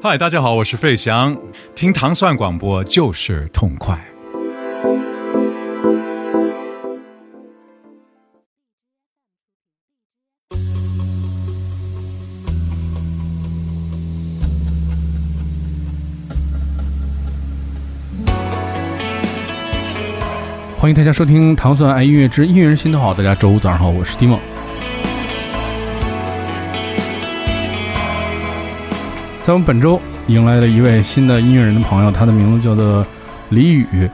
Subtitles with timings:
[0.00, 1.36] 嗨，大家好，我是费翔，
[1.74, 3.98] 听糖蒜广播就是痛快。
[20.80, 23.12] 欢迎大家收听《糖蒜爱音乐之音乐人心头好》。
[23.16, 24.38] 大家周五早上好，我是蒂梦。
[29.48, 33.02] 在我们本周迎来了一位新的音乐人的朋友，他的名字叫做
[33.48, 34.06] 李宇，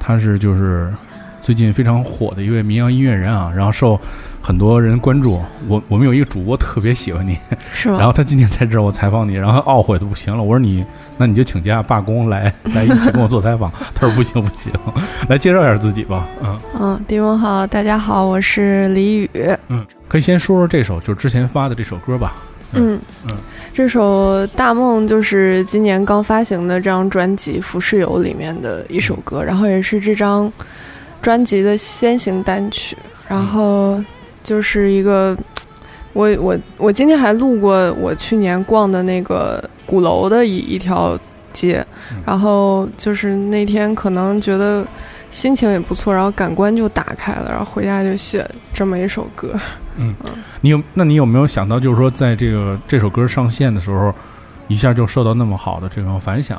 [0.00, 0.92] 他是就是
[1.40, 3.96] 最近非常火的一位民谣音乐人啊，然后受
[4.42, 5.40] 很多人关注。
[5.68, 7.38] 我我们有一个主播特别喜欢你，
[7.72, 7.98] 是吗？
[7.98, 10.42] 然后他今天在这儿我采访你，然后懊悔的不行了。
[10.42, 10.84] 我说你
[11.16, 13.70] 那你就请假罢工来来一起跟我做采访。
[13.94, 14.72] 他说不行不行，
[15.30, 16.26] 来介绍一下自己吧。
[16.42, 19.30] 嗯嗯，迪梦好，大家好，我是李宇。
[19.68, 22.34] 嗯，可以先说说这首就是之前发的这首歌吧。
[22.72, 23.36] 嗯嗯，
[23.74, 30.52] 这首《大梦》就是今年刚发行的这张专辑《浮世游》里面的一首歌，然后也是这张
[31.20, 32.96] 专辑的先行单曲。
[33.28, 34.02] 然后
[34.42, 35.36] 就是一个，
[36.12, 41.16] 我我我今天还路过我去年逛的那个鼓楼的一一条
[41.52, 41.84] 街，
[42.26, 44.84] 然后就是那天可能觉得
[45.30, 49.54] 心情也不错，然后感官就打开了，然后回家就写这么一首歌。
[50.02, 50.14] 嗯，
[50.62, 50.82] 你有？
[50.94, 54.12] 那你有没有想到，就是说，在这个这首歌上线的时候，
[54.66, 56.58] 一下就受到那么好的这种反响？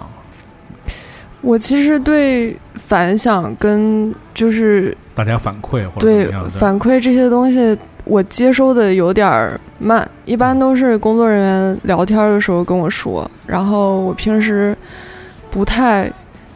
[1.42, 7.76] 我其实对反响跟就是大家反馈或者对反馈这些东西，
[8.06, 10.08] 我接收的有点慢。
[10.26, 14.78] 一般都是工作人员聊天的时候跟我说，然后我平时
[15.50, 16.08] 不太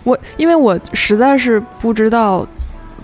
[0.03, 2.47] 我，因为我实在是不知道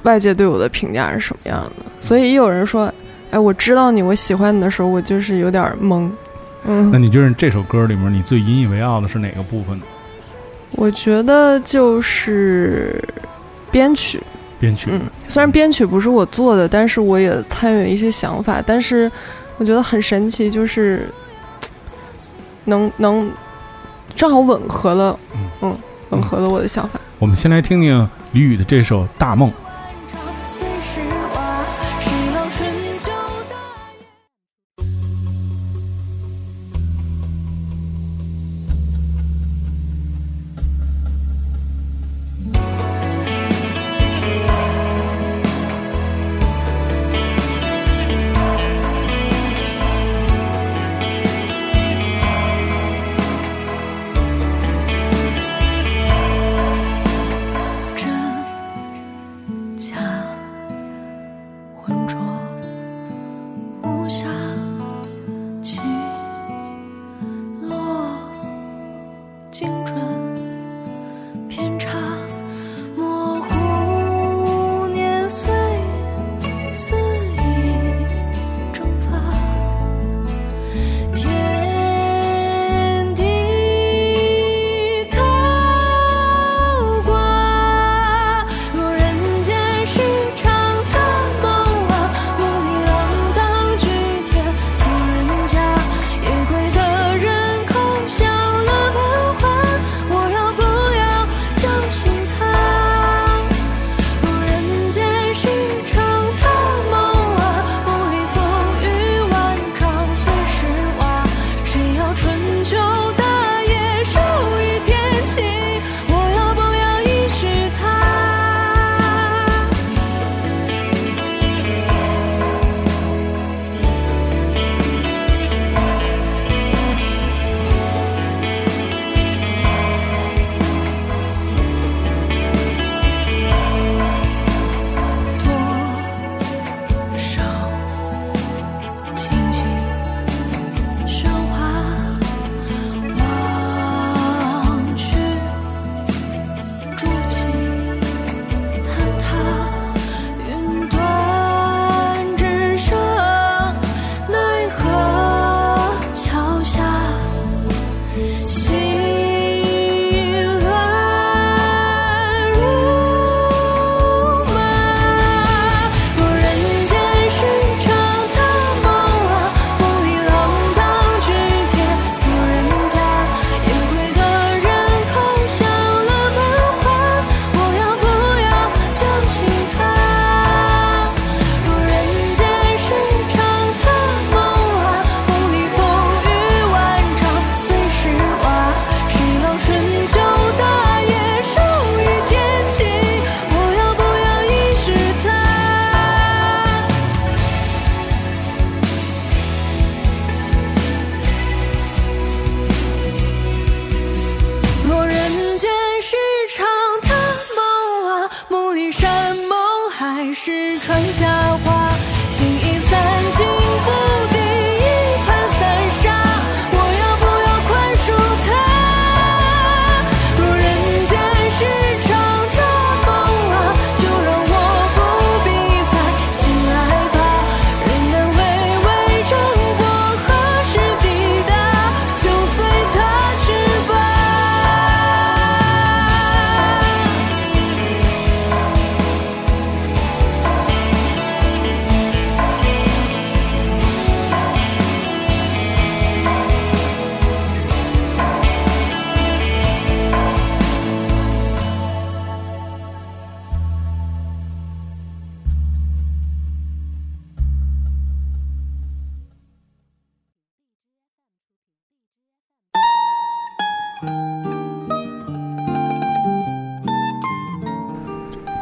[0.04, 2.94] 外界对我的评价是什么样的，所以一有人说。
[3.32, 6.10] 哎，我知道你，我喜欢你的时候，我就是有点懵。
[6.66, 9.86] 嗯，那你觉得这首歌里面你最引以为傲的是哪个部分呢？
[10.72, 13.04] 我觉得就是
[13.72, 14.22] 编曲。
[14.60, 18.62] 编曲，嗯，虽然编曲不是我做的，但是我也参与了一些想法。
[18.64, 19.12] 但是
[19.58, 21.10] 我觉得很神奇，就是
[22.66, 23.32] 能能
[24.16, 25.20] 正好吻合了，
[25.62, 25.76] 嗯，
[26.10, 27.00] 吻合了我的想法。
[27.18, 29.50] 我们先来听听李宇的这首《大梦》。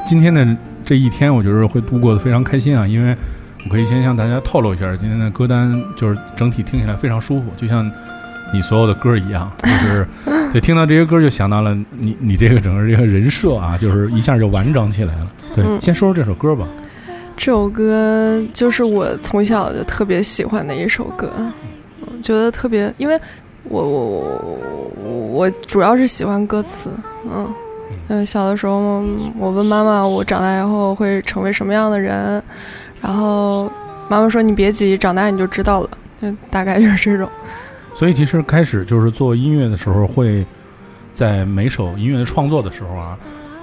[0.10, 0.44] 今天的
[0.84, 3.16] 这一天，我觉得会度过的非常开心啊，因为
[3.64, 7.88] 我可以先向大家透露一下，今天的歌单就是整体听起来非常舒服，就像
[8.52, 10.08] 你所有的歌一样， 就是
[10.52, 15.28] 对听到这些歌就想到了你你这个整个这个人设啊，就是一下就完整起来了。
[15.56, 16.66] 对，嗯先说说这首歌吧。
[17.38, 21.32] 这首歌就是我从小就特别喜欢的一首歌，
[22.02, 23.16] 嗯觉得特别，因为
[23.66, 24.58] 我我
[25.04, 26.90] 我我主要是喜欢歌词，
[27.32, 27.48] 嗯
[28.10, 29.04] 嗯，小的时候
[29.38, 32.42] 我问妈妈，我长大以后会成为什么样的人，
[33.00, 33.72] 然后
[34.10, 35.90] 妈妈说你别急，长大你就知道了，
[36.20, 37.30] 就大概就是这种。
[37.94, 40.44] 所以其实开始就是做音乐的时候，会
[41.14, 43.18] 在每首音乐的创作的时候啊，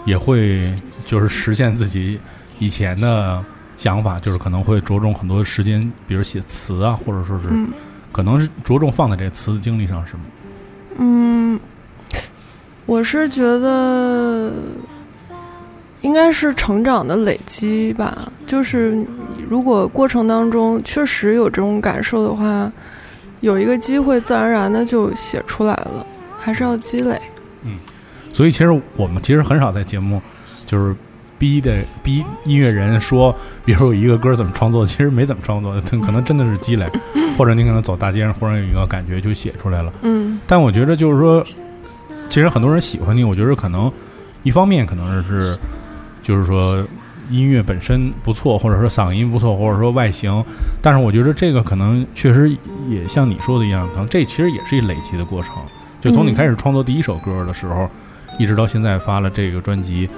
[0.05, 0.75] 也会
[1.07, 2.21] 就是实现自己
[2.61, 3.45] 以前的
[3.77, 7.69] 想法，就是可能会着重很多时间，比如写词啊，或者说是嗯
[8.13, 10.21] 可能是着重放在这个词的经历上，是吗？
[10.99, 11.59] 嗯，
[12.87, 14.53] 我是觉得
[16.01, 18.31] 应该是成长的累积吧。
[18.47, 19.05] 就是
[19.51, 22.71] 如果过程当中确实有这种感受的话，
[23.41, 26.07] 有一个机会自然而然的就写出来了，
[26.39, 27.21] 还是要积累。
[27.65, 27.79] 嗯
[28.33, 30.21] 所以其实我们其实很少在节目
[30.67, 30.95] 就是
[31.39, 33.35] 逼的逼音乐人说，
[33.65, 36.87] 比如有一个歌怎么创作，其实没怎么创作，可能真的是积累，
[37.37, 39.93] 或者你可能走大街上忽然有一个感觉就写出来了。
[40.03, 41.45] 嗯但我觉得就是说，
[42.29, 43.91] 其实很多人喜欢你，我觉得可能
[44.43, 45.57] 一方面可能是
[46.23, 46.85] 就是说
[47.31, 50.45] 音乐本身不错，或者说嗓音不错，或者说外形，
[50.83, 52.51] 但是我觉得这个可能确实
[52.89, 55.55] 也像你说的一样，可能这其实也是一累积的过程。
[56.01, 57.89] 就从你嗯开始创作第一首歌的时候，
[58.39, 60.09] 一直到现在发了这个专辑，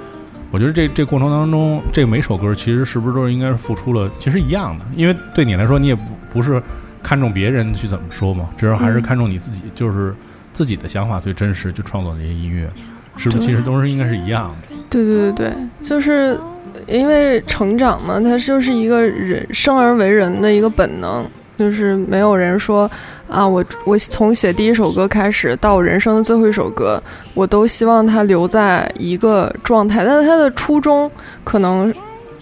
[0.51, 6.03] 我觉得这这过程当中，这每首歌其实是不是都是应该是付出了，其实一样的，因为对你来说，你也不
[6.33, 6.61] 不是
[7.01, 10.13] 看重别人去怎么说嘛，主要还是嗯看重你自己，就是
[10.59, 12.69] 自己的想法最真实，去创作这些音乐，
[13.15, 13.41] 是不是？
[13.41, 14.75] 其实都是应该是一样的。
[14.89, 16.37] 对对对对，就是
[16.85, 21.25] 因为成长嘛，它就是一个人生而为人的一个本能，
[21.57, 22.91] 就是没有人说
[23.29, 27.01] 啊，我我从写第一首歌开始到我人生的最后一首歌，
[27.33, 31.09] 我都希望它留在一个状态，但是它的初衷
[31.45, 31.93] 可能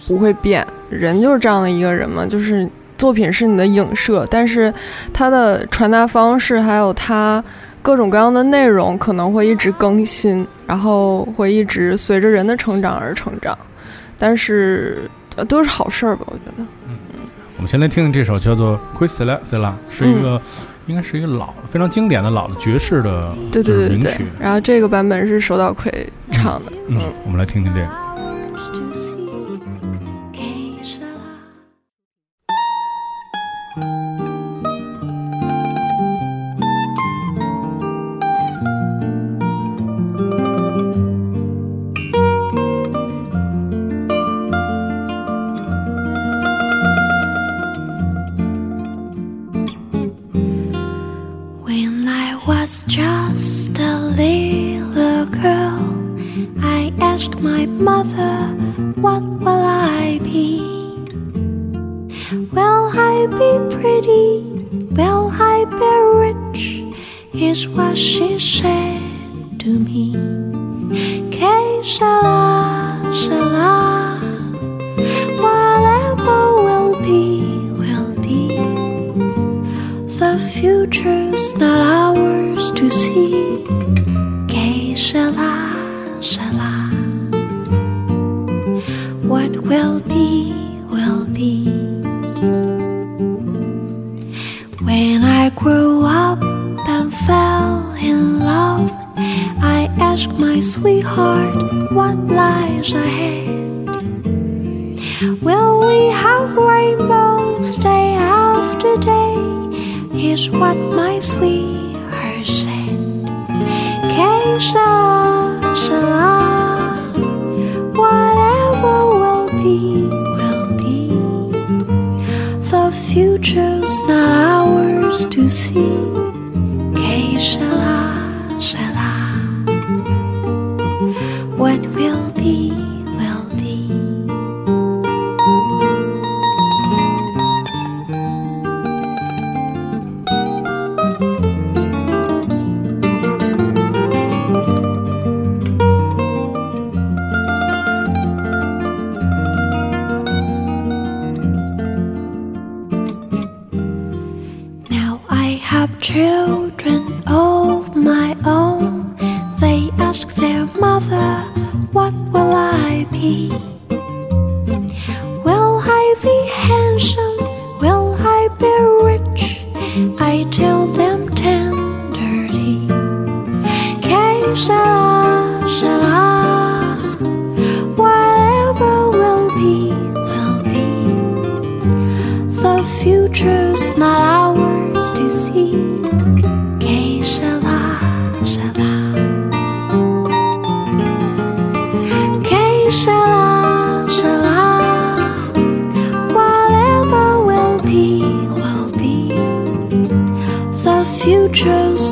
[0.08, 4.74] 不会变，人就是这样的一个人嘛，就是作品是你的影射，但是
[5.12, 7.44] 它的传达方式还有它。
[7.88, 13.56] 各种各样的内容可能会一直更新，然后会一直随着人的成长而成长，
[14.18, 16.22] 但是呃都是好事儿吧？
[16.26, 16.62] 我觉得。
[16.86, 16.98] 嗯
[17.56, 20.38] 我们先来听听这首叫做《Quis La s e l a 是一个、
[20.86, 24.26] 应该是一个老非常经典的老的爵士的对对对曲。。
[24.38, 25.90] 然后这个版本是手岛葵
[26.30, 26.72] 唱的。
[26.88, 28.07] 嗯，我们来听听这个。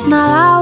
[0.07, 0.56] Not ours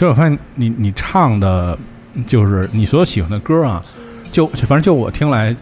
[0.00, 1.78] 实我发现你你唱的，
[2.26, 3.82] 就是你所有喜欢的歌啊，
[4.30, 5.54] 就就反正就我听来，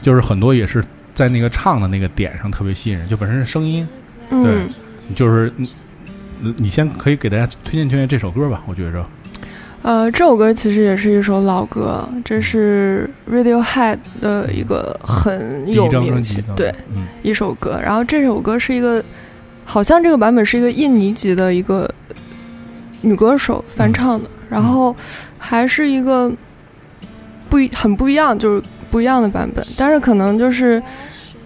[0.00, 0.84] 就是很多也是
[1.14, 3.86] 在那个唱的那个点上特别吸引人，就本身是声音，
[4.30, 4.68] 对嗯，
[5.14, 9.04] 就是你你先可以给大家推荐推荐这首歌吧，我觉着，
[9.82, 17.04] 呃，这首歌其实也是一首老歌，这是 Radiohead 的一个很有名的，对嗯。
[17.22, 17.80] 一首歌。
[17.82, 19.02] 然后这首歌是一个，
[19.64, 21.88] 好像这个版本是一个印尼籍的一个
[23.02, 24.96] 女歌手翻唱的，然后
[25.38, 26.32] 还是一个
[27.50, 29.62] 不一很不一样，就是不一样的版本。
[29.76, 30.82] 但是可能就是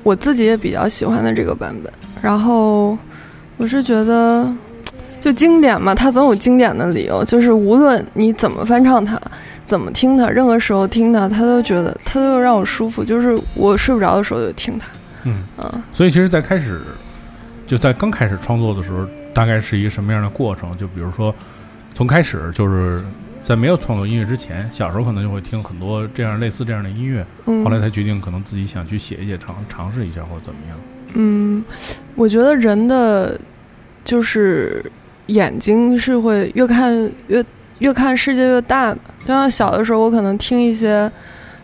[0.04, 1.92] 我自己也比较喜欢的这个版本。
[2.22, 2.96] 然后
[3.56, 4.54] 我是觉得。
[5.18, 7.24] 就经典嘛，它总有经典的理由。
[7.24, 9.20] 就是无论你怎么翻唱它，
[9.64, 13.02] 怎么听它，任何时候听它，它都觉得它都让我舒服。
[13.02, 14.86] 就是我睡不着的时候就听它，
[15.24, 15.82] 嗯，嗯。
[15.92, 16.80] 所以其实，在开始
[17.66, 20.74] 就在刚开始创作的时候，大概是一个什么样的过程？
[20.76, 21.34] 就比如说，
[21.92, 23.02] 从开始就是
[23.42, 30.78] 在没有创作音乐之前，小时候可能就会听很多这样类似这样的音乐，嗯后来才决定可能自己想去写一写，尝尝试一下或者怎么样。
[31.14, 31.64] 嗯，
[32.14, 33.38] 我觉得人的
[34.04, 34.84] 就是
[35.26, 37.44] 眼睛是会越看越
[37.78, 38.98] 越看世界越大的。
[39.20, 41.10] 就像小的时候，我可能听一些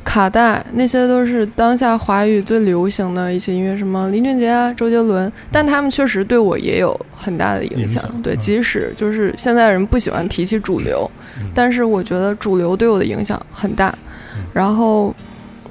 [0.05, 8.03] 卡带，那些都是当下华语最流行的一些音乐，什么林俊杰啊、周杰伦，但他们确实对我也有很大的影影响。
[8.23, 13.89] 对，即使就是现在人不喜欢提起主流，嗯但是我觉得主流对我的影响很大。
[14.37, 15.15] 嗯然后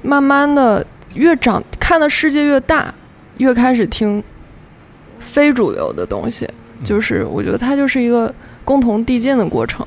[0.02, 0.84] 慢慢的
[1.14, 2.92] 越长看的世界越大，
[3.38, 4.22] 越开始听
[5.20, 6.48] 非主流的东西，
[6.80, 8.32] 嗯就是我觉得它就是一个
[8.64, 9.86] 共同递进的过程。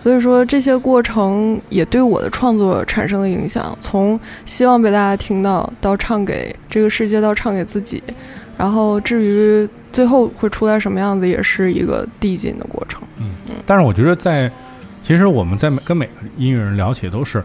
[0.00, 8.02] 所以说这些过程也对我的创作产生了影响，从希望被大家听到，到唱给这个世界，到唱给自己，
[8.56, 13.02] 然后至于最后会出来什么样子，也是一个递进的过程。
[13.18, 13.32] 嗯
[13.66, 14.50] 但是我觉得在，
[15.02, 17.42] 其实我们在跟每个音乐人聊起都是，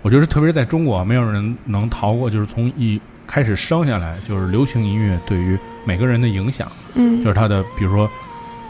[0.00, 8.08] 我觉得特别是在中国啊，没有人能逃过，就是从一开始生下来就是流行音乐对于每个人的影响，嗯就是他的比如说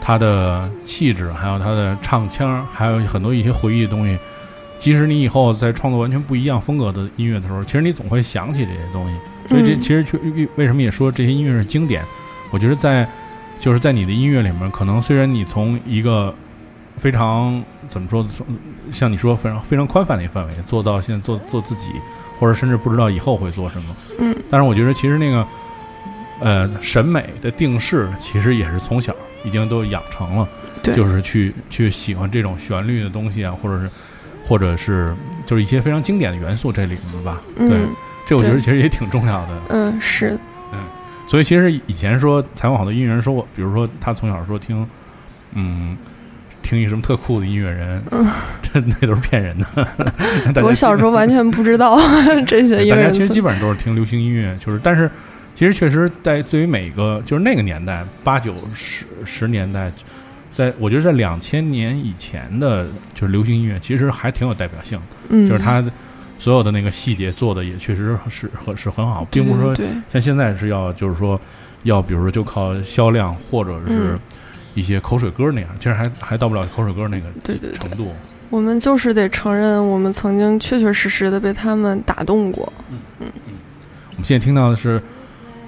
[0.07, 4.17] 他的气质，还有他的唱腔，还有很多一些回忆的东西。
[4.77, 9.17] 即使你以后在创作完全不一样风格的音乐的时候，其实你总会想起这些东西。
[9.49, 12.05] 所以这嗯其实去为什么也说这些音乐是经典？
[12.51, 13.05] 我觉得在
[13.59, 16.33] 就是在你的音乐里面，可能虽然你从一个
[16.95, 18.25] 非常怎么说，
[18.89, 21.91] 像你说非常非常宽泛的一个范围做到现在做做自己，
[22.39, 23.95] 或者甚至不知道以后会做什么。
[24.19, 25.45] 嗯，但是我觉得其实那个
[26.39, 30.47] 呃审美的定势，其实也是从小已经都养成了，
[30.83, 33.89] 对就是去去喜欢这种旋律的东西啊，或者是
[34.45, 35.15] 或者是
[35.45, 37.41] 就是一些非常经典的元素这里面吧。
[37.57, 37.89] 对，嗯
[38.25, 39.61] 这我觉得其实也挺重要的。
[39.69, 40.37] 嗯，是
[40.73, 40.79] 嗯，
[41.29, 44.85] 所以其实以前说采访好多音乐人说过，比如说他从小说听，
[45.53, 45.97] 嗯，
[46.61, 48.03] 听一什么特酷的音乐人，
[48.61, 49.65] 这那都是骗人的。
[50.61, 51.97] 我小时候完全不知道
[52.45, 55.09] 这些音乐大家其实基本上都是听流行音乐，就是但是
[55.57, 59.91] 其实确实在对于每个就是那个年代八九十十年代，
[60.53, 62.85] 在我觉得在两千年以前的，
[63.15, 64.99] 就是流行音乐其实还挺有代表性，
[65.29, 65.83] 嗯，就是它
[66.37, 69.75] 所有的那个细节做的也确实是很是很好，并不是说，
[70.13, 71.41] 像现在是要就是说
[71.81, 74.19] 要比如说就靠销量或者是嗯。
[74.75, 77.79] 一些口水歌那样，其实还还到不了口水歌那个对对对。
[77.79, 78.13] 程度。
[78.51, 82.71] 我们就是得承认，我们曾经确确实实的被他们打动过。
[82.91, 82.99] 嗯。
[83.21, 83.27] 嗯。
[84.11, 85.01] 我们现在听到的是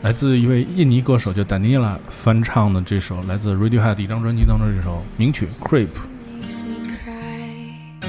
[0.02, 5.87] 来自一位印尼歌手叫 Daniela 翻唱的这首来自 Radiohead 的一张专辑当中的这首名曲《Creep》。
[6.45, 8.00] makes me cry.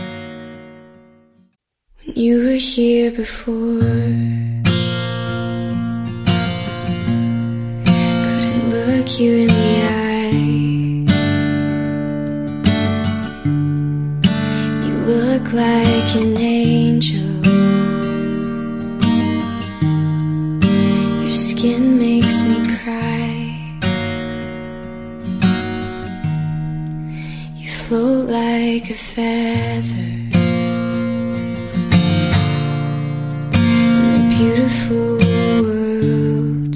[2.03, 3.79] When you were here before,
[8.25, 10.31] couldn't look you in the eye.
[14.85, 17.28] You look like an angel.
[28.80, 30.10] Like a feather
[33.54, 35.18] in a beautiful
[35.62, 36.74] world.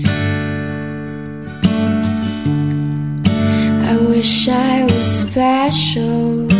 [3.91, 6.51] I wish I was special.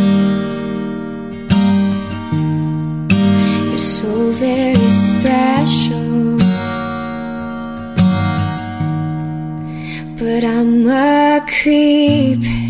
[3.69, 6.39] You're so very special.
[10.17, 12.64] But I'm a creep.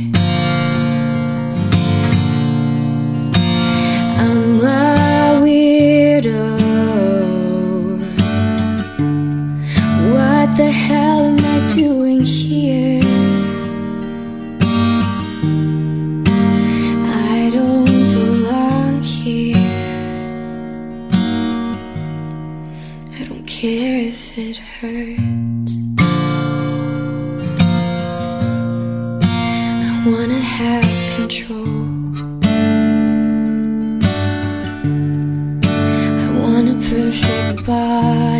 [37.66, 38.35] goodbye.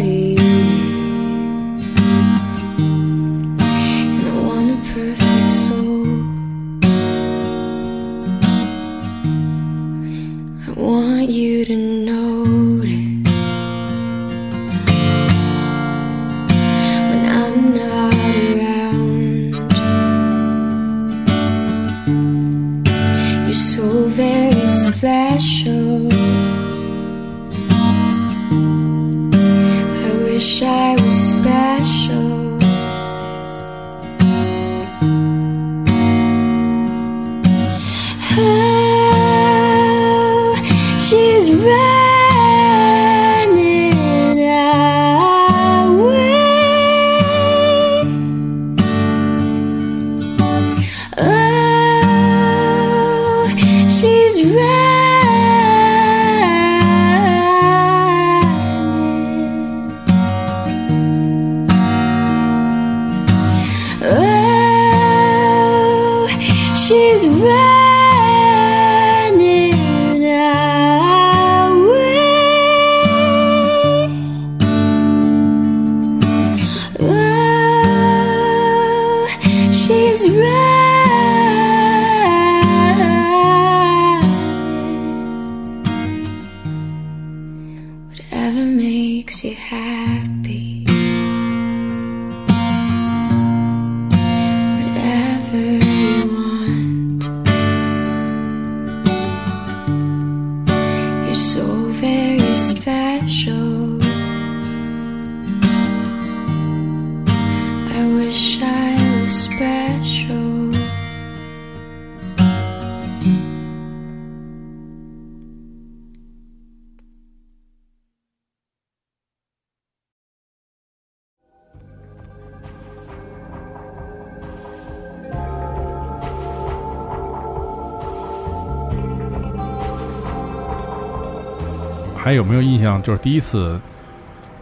[132.26, 133.00] 还有没有印象？
[133.04, 133.80] 就是第一次，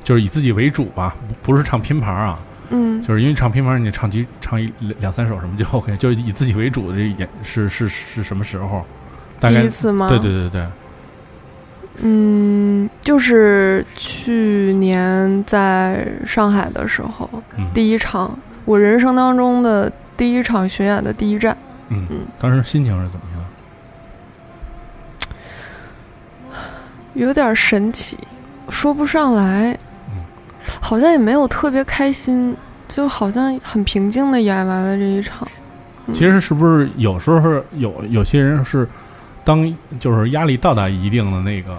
[0.03, 2.37] 就是以自己为主吧，不不是唱拼盘啊，
[2.71, 8.83] 嗯，就是因为唱拼盘你唱几唱一两两三首什么就 OK，就是以自己为主的这演是是是什么时候？
[9.39, 10.09] 大概第一次吗？
[10.09, 10.67] 对对对对，
[12.01, 21.55] 嗯，就是去年在上海的时候，嗯第一场我人生当中的第一场巡演的第一站，
[21.87, 23.32] 嗯嗯，当时心情是怎么样？
[27.13, 28.17] 有点神奇，
[28.69, 29.77] 说不上来
[30.09, 30.23] 嗯，
[30.81, 32.55] 好像也没有特别开心，
[32.87, 35.47] 就好像很平静的演完了这一场。
[36.07, 38.85] 嗯其实是不是有时候是有有些人是
[39.45, 41.77] 当就是压力到达一定的那个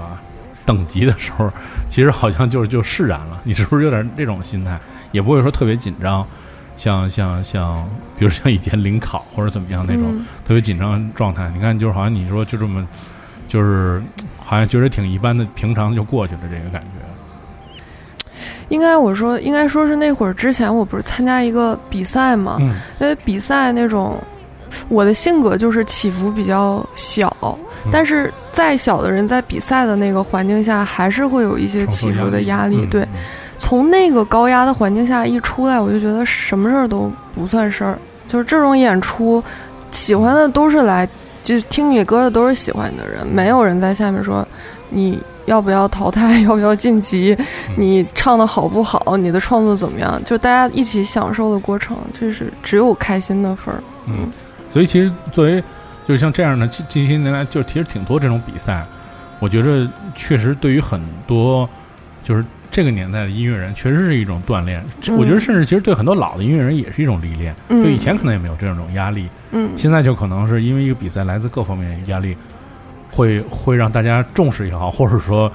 [0.64, 1.53] 等级的时候，
[1.90, 3.38] 其实好像就是就释然了。
[3.44, 4.81] 你是不是有点这种心态？
[5.12, 6.27] 也不会说特别紧张，
[6.75, 7.87] 像像像，
[8.18, 11.51] 比如像以前临考或者怎么样那种、嗯特别紧张状态。
[11.55, 12.87] 你看，就是好像你说就这么，
[13.55, 14.03] 就是
[14.37, 16.88] 好像觉得挺一般的，平常就过去了这个感觉。
[18.69, 24.21] 应该我说，应该说是那会儿之前，我不是参加一个比赛嘛，嗯因为比赛那种，
[24.88, 27.33] 我的性格就是起伏比较小，
[27.85, 32.79] 嗯但是再小的人在比赛的那个环境下，还是会有一些起伏的压力。
[32.81, 33.09] 嗯对，嗯
[33.57, 37.97] 从那个高压的环境下一出来，我就觉得什么事儿都不算事儿。
[38.27, 39.40] 就是这种演出，
[39.93, 41.09] 喜欢的都是来，
[41.45, 44.45] 就是听你歌的都是喜欢你的人，没有人在下面说
[44.91, 47.37] 你要不要淘汰， 要不要晋级，
[47.69, 47.75] 嗯。
[47.77, 53.81] 你唱的好不好，你的创作怎么样，就大家一起享受的过程，就是只有开心的份儿。
[54.07, 54.29] 嗯，
[54.71, 55.63] 所以其实作为
[56.09, 58.85] 就是像这样的近近些年来，就其实挺多这种比赛，
[59.39, 61.69] 我觉着确实对于很多
[62.23, 64.85] 就是这个年代的音乐人，确实是一种锻炼。
[65.07, 67.55] 嗯我觉得甚至其实对很多老的音乐人也是一种历练。
[67.69, 72.37] 嗯，就以前可能也没有这种压力，嗯现在就可能是因为一个比赛来自各方面压力，
[73.13, 75.49] 会会让大家重视也好，或者说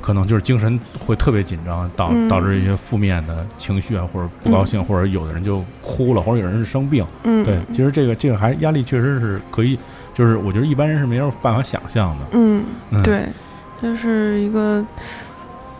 [0.00, 7.06] 可能就是精神会特别紧张，导嗯导致一些负面的情绪啊，或者不高兴，或者有的人就哭了，或者有人是生病。
[7.22, 9.78] 嗯对，其实这个这个还压力确实是可以，
[10.12, 12.26] 就是我觉得一般人是没有办法想象的。
[12.32, 13.26] 嗯嗯，，对，
[13.80, 14.84] 就是一个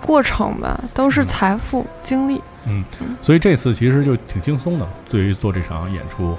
[0.00, 2.40] 过程吧，都是嗯财富、经历。
[2.66, 2.84] 嗯
[3.22, 6.36] 所以这次其实就挺轻松的，对于做这场演出，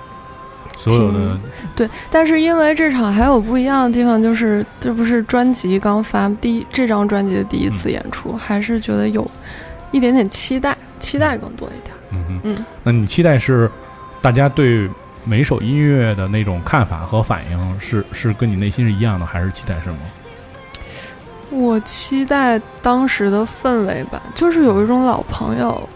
[0.77, 1.39] 所有的
[1.75, 9.29] 对，但是因为这场还有不一样的地方，就是这不是专辑刚发第一这张专辑的第一次演出，还是觉得有
[9.91, 11.95] 一点点期待，期待更多一点。
[12.11, 13.69] 嗯哼，嗯，那你期待是
[14.21, 14.87] 大家对
[15.23, 19.97] 每首音乐的那种看法和反应是是跟你内心是一样的，还是期待什么？
[21.51, 25.87] 我期待当时的氛围吧，就是有一种老朋友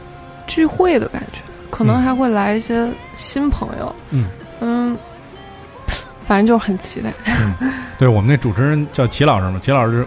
[0.48, 1.40] 聚会的感觉，
[1.70, 3.96] 可能嗯还会来一些新朋友。
[4.10, 4.26] 嗯
[4.62, 4.98] 嗯，
[6.26, 7.12] 反正就是很期待。
[8.00, 10.06] 对我们那主持人叫齐老师嘛，齐老师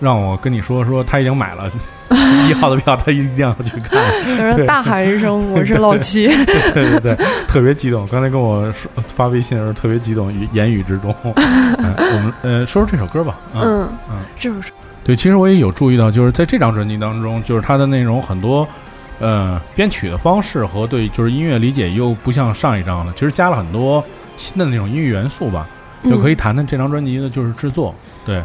[0.00, 1.70] 让我跟你说说他已经买了
[2.48, 4.66] 一号的票，他一定要去看。
[4.66, 6.26] 大喊一声：“我是老七。
[6.72, 8.06] 对对对，特别激动。
[8.08, 11.14] 刚才跟我说发微信的时候特别激动，语言语之中。
[11.26, 14.70] 嗯我们呃说说这首歌吧。”啊嗯嗯，这不是
[15.04, 18.66] 对，其实我也有注意到，就是在这张专辑当中，就是它的内容很多，
[19.20, 24.04] 呃，编曲的方式和对就是音乐理解又不像上一张了，其实加了很多
[24.36, 25.66] 新的那种音乐元素吧，
[26.04, 27.94] 就可以嗯谈谈这张专辑的就是制作。
[28.26, 28.42] 对，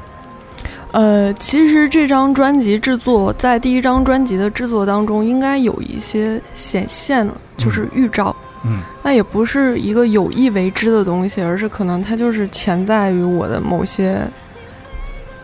[0.93, 8.35] 呃，其实这张专辑制作在第一张专辑的制作当中，应该有一些显现了，就是预兆。
[8.63, 14.21] 嗯那也不是一个有意为之的东西，而是可能它就是潜在于我的某些，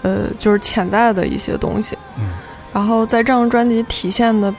[0.04, 1.98] 呃，就是潜在的一些东西。
[2.18, 2.30] 嗯
[2.72, 4.54] 然后在这张专辑体现的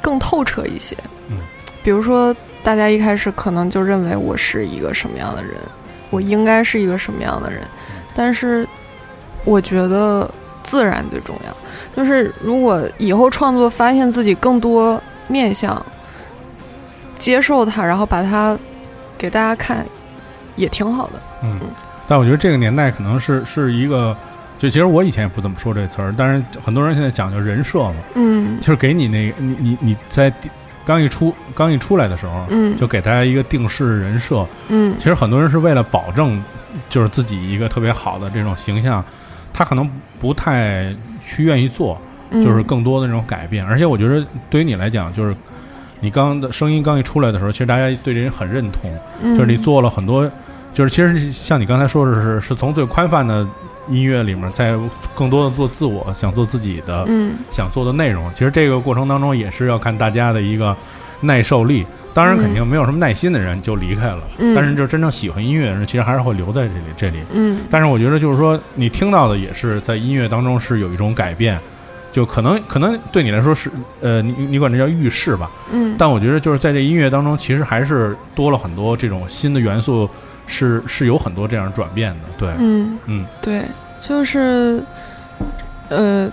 [0.00, 0.96] 更透彻一些。
[1.28, 1.38] 嗯，
[1.82, 5.54] 比如说大家一开始可能就认为我是一个什么样的人，
[6.10, 7.62] 我应该是一个什么样的人，
[8.14, 8.66] 但是
[9.44, 10.30] 我觉得
[10.62, 11.56] 自然最重要。
[11.96, 15.84] 就是如果以后创作发现自己更多面相，
[17.18, 18.56] 接受它，然后把它
[19.18, 19.84] 给大家看，
[20.56, 21.20] 也挺好的。
[21.42, 21.58] 嗯，
[22.06, 24.16] 但我觉得这个年代可能是是一个，
[24.58, 30.48] 就其实我以前也不怎么说这词儿，但是很多人现在讲究人设嘛，嗯就是给你那个你你你在第
[30.84, 34.46] 刚一出刚一出来的时候，嗯就给大家一个定式人设。
[34.68, 36.42] 嗯其实很多人是为了保证
[36.88, 39.04] 就是自己一个特别好的这种形象，
[39.52, 43.64] 他可能不太去愿意做，嗯，就是更多的那种改变。
[43.64, 45.34] 而且我觉得对于你来讲，就是
[46.00, 50.30] 你刚的声音刚一出来的时候，其实大家对这人很认同，嗯就是你做了很多，
[50.72, 53.46] 就是其实像你刚才说的是，是从最宽泛的
[53.88, 54.74] 音乐里面，在
[55.14, 57.04] 更多的做自我，想做自己的。
[57.08, 58.30] 嗯想做的内容。
[58.34, 60.76] 其实这个过程当中也是要看大家的一个
[61.20, 61.84] 耐受力。
[62.12, 66.80] 当然，肯定没有什么耐心的人就离开了，嗯但是就真正喜欢音乐的人，其实还是会留在这里。
[66.96, 71.58] 这里，嗯但是我觉得就是说，你听到的也是在音乐当中是有一种改变，
[72.12, 73.70] 就可能可能对你来说是
[74.00, 75.50] 呃，你你管这叫预示吧。
[75.72, 80.08] 嗯，但我觉得就是在这音乐当中，其实还是多了很多这种新的元素，
[80.46, 82.28] 是是有很多这样转变的。
[82.36, 83.64] 对，嗯嗯对，
[84.00, 84.82] 就是
[85.88, 86.28] 呃，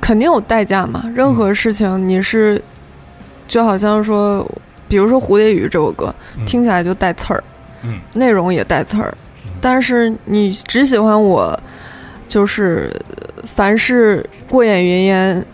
[0.00, 1.04] 肯定有代价嘛。
[1.14, 2.60] 任何事情你是，
[3.48, 4.46] 就好像说，
[4.86, 7.42] 比如说《蝴蝶雨》这首歌，嗯听起来就带刺儿，
[7.82, 9.12] 嗯内容也带刺儿
[9.44, 11.58] 嗯，但是你只喜欢我，
[12.28, 12.94] 就是
[13.44, 15.44] 凡是过眼云烟。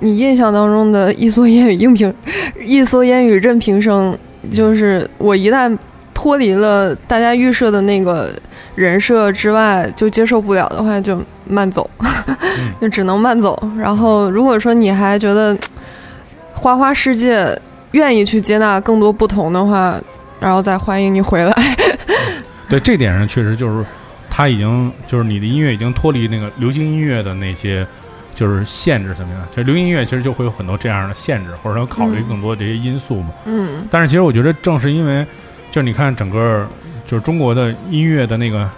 [0.00, 2.14] 你印象当中的一蓑烟雨应平，
[2.64, 4.16] 一蓑烟雨任平生，
[4.52, 5.76] 就是我一旦
[6.14, 8.30] 脱离了大家预设的那个
[8.76, 13.60] 人设之外，就接受不了的话，就慢走， 嗯就只能慢走。
[13.76, 15.56] 然后如果说你还觉得
[16.58, 17.58] 花花世界
[17.92, 19.98] 愿意去接纳更多不同的话，
[20.40, 21.54] 然后再欢迎你回来。
[22.68, 23.86] 对这点上确实就是，
[24.28, 27.86] 他已经就是你的音乐已经脱离那个流行音乐的那些
[28.34, 29.40] 就是限制什么呀？
[29.50, 33.30] 其实流行音乐其实就会有很多这样的限制，或者说考虑嗯更多这些因素嘛。
[33.46, 35.24] 嗯但是其实我觉得正是因为，
[35.70, 36.66] 就是你看整个
[37.06, 38.68] 就是中国的音乐的那个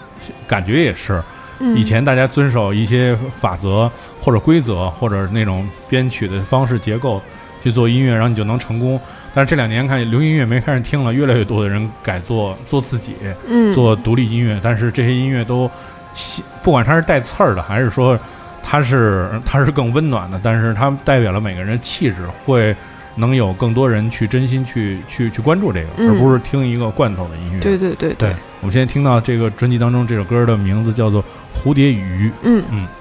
[0.46, 1.20] 感觉也是，
[1.58, 3.90] 嗯，以前大家遵守一些法则
[4.20, 7.20] 或者规则或者那种编曲的方式结构
[7.62, 9.00] 去做音乐，然后你就能成功。
[9.32, 13.14] 但是这两年看流行音乐没开始听了，越来越多的人改做做自己，
[13.48, 15.70] 嗯做独立音乐，但是这些音乐都
[16.14, 18.18] 细，不管它是带刺儿的，还是说
[18.62, 22.74] 它是它是更温暖的，但是它代表了每个人的气质，会
[23.14, 27.60] 能有更多人去真心去去去关注这个，嗯而不是听一个罐头的音乐。
[27.60, 31.22] 对对对对，我们现在听到这个专辑当中这首歌的名字叫做
[31.54, 32.28] 《蝴蝶鱼》。
[32.42, 32.84] 嗯嗯。
[32.84, 32.99] 说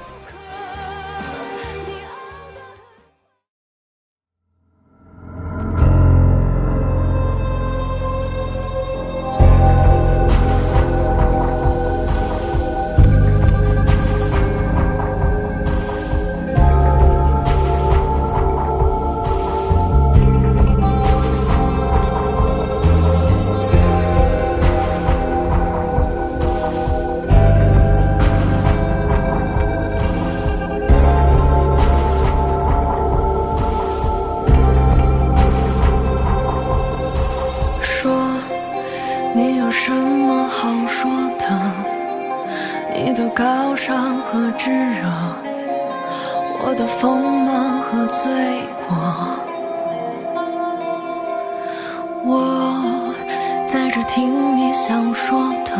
[54.00, 55.76] 只听你想说的，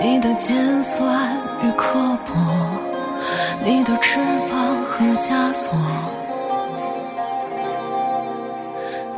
[0.00, 2.32] 你的尖酸与刻薄，
[3.64, 5.76] 你的翅膀和枷锁。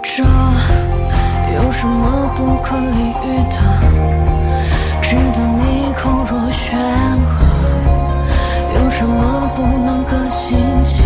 [0.02, 0.24] 这
[1.54, 3.58] 有什么不可理喻的？
[5.02, 6.78] 值得你口若悬
[7.34, 7.44] 河？
[8.82, 11.04] 有什么不能各行其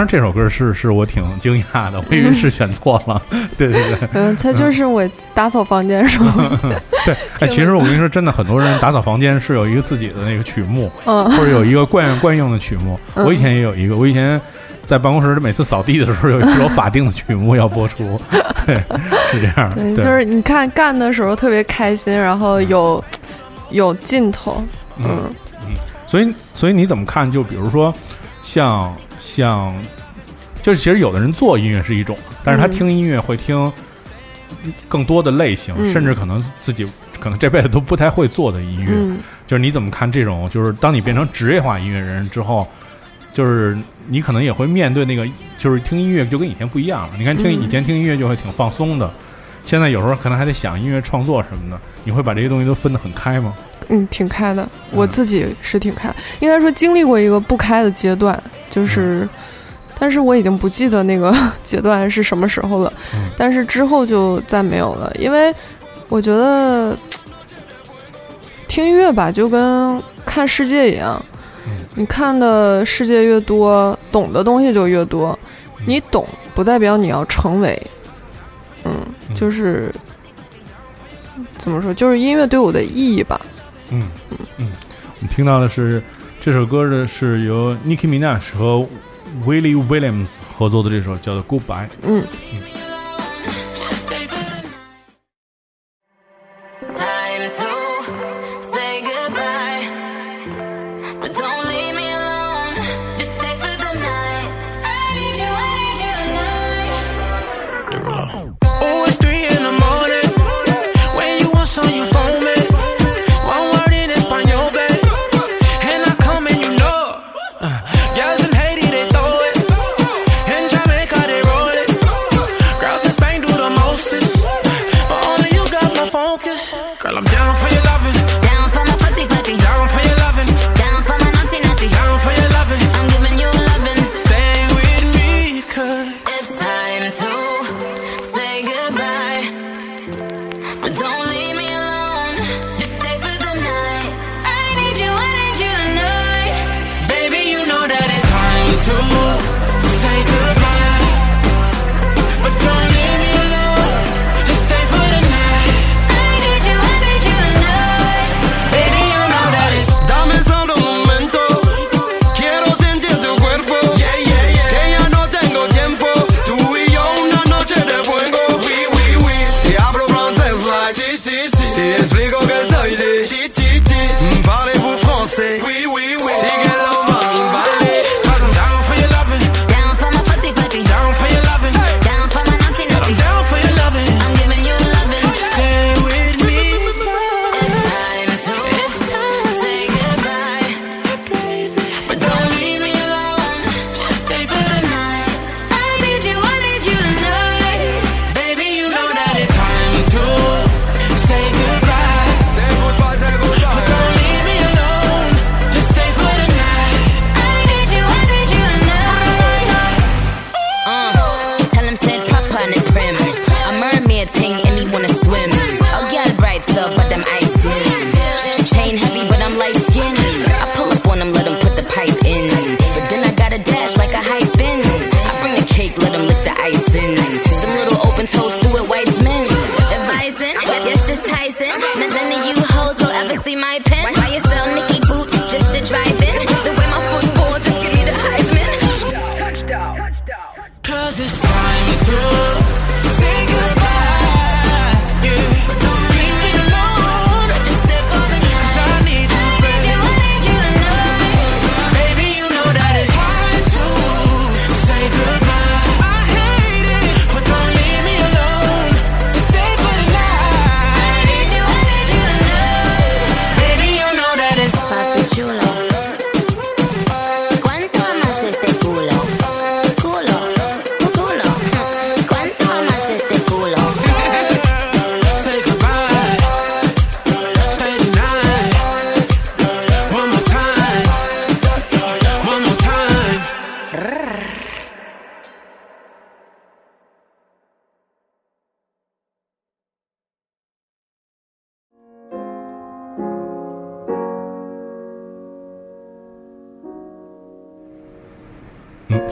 [0.00, 3.20] 然这首歌是是我挺惊讶的，我以为是选错了。
[3.56, 6.40] 对对对嗯，它就是我打扫房间的时候，
[7.04, 12.98] 对， 哎，其实我跟你说，真的，很多人打扫房间是有一个自己的那个曲目，嗯或者有一个惯惯用的曲目。
[13.14, 14.40] 嗯我以前也有一个，我以前
[14.86, 18.20] 在办公室每次扫地的时候有一首法定的曲目要播出，
[18.66, 18.76] 对，
[19.30, 19.72] 是这样。
[19.74, 23.02] 对，对，就是你看干的时候特别开心，然后有
[23.70, 24.62] 有劲头，
[24.98, 25.06] 嗯。
[25.68, 27.30] 嗯所以，所以你怎么看？
[27.30, 27.94] 就比如说，
[28.42, 29.74] 像像，
[30.62, 33.72] 就是其实有的人做音乐是一种，但是他嗯听音乐会听
[34.88, 36.86] 更多的类型，嗯甚至可能自己
[37.18, 38.90] 可能这辈子都不太会做的音乐。
[38.92, 40.48] 嗯就是你怎么看这种？
[40.48, 42.68] 就是当你变成职业化音乐人之后，
[43.34, 43.76] 就是
[44.06, 47.14] 你可能也会面对那个，就是听音乐就跟以前不一样了。
[47.18, 49.10] 你看听嗯以前听音乐就会挺放松的，
[49.64, 51.80] 现在有时候可能还得想音乐创作什么的。
[52.04, 53.52] 你会把这些东西都分得很开吗？
[53.88, 59.28] 嗯，挺开的，我自己是挺开，应该说经历过一个不开的阶段，就是，
[59.98, 63.30] 但是我已经不记得那个 阶段是什么时候了，嗯。
[63.36, 65.52] 但是之后就再没有了，因为
[66.08, 66.96] 我觉得
[68.68, 71.20] 听音乐吧，就跟看世界一样，
[71.66, 71.72] 嗯。
[71.96, 75.36] 你看的世界越多，懂的东西就越多，
[75.78, 75.84] 嗯。
[75.86, 77.80] 你懂不代表你要成为，
[78.84, 78.92] 嗯，
[79.28, 79.34] 嗯。
[79.34, 79.92] 就是
[81.58, 83.40] 怎么说，就是音乐对我的意义吧。
[83.90, 84.08] 嗯
[84.58, 84.66] 嗯，
[85.16, 86.02] 我们听到的是
[86.40, 88.86] 这首歌的是由 Nicki Minaj 和
[89.46, 91.86] Willie Williams 合作的这首叫做《Goodbye》。
[92.02, 92.62] 嗯，Time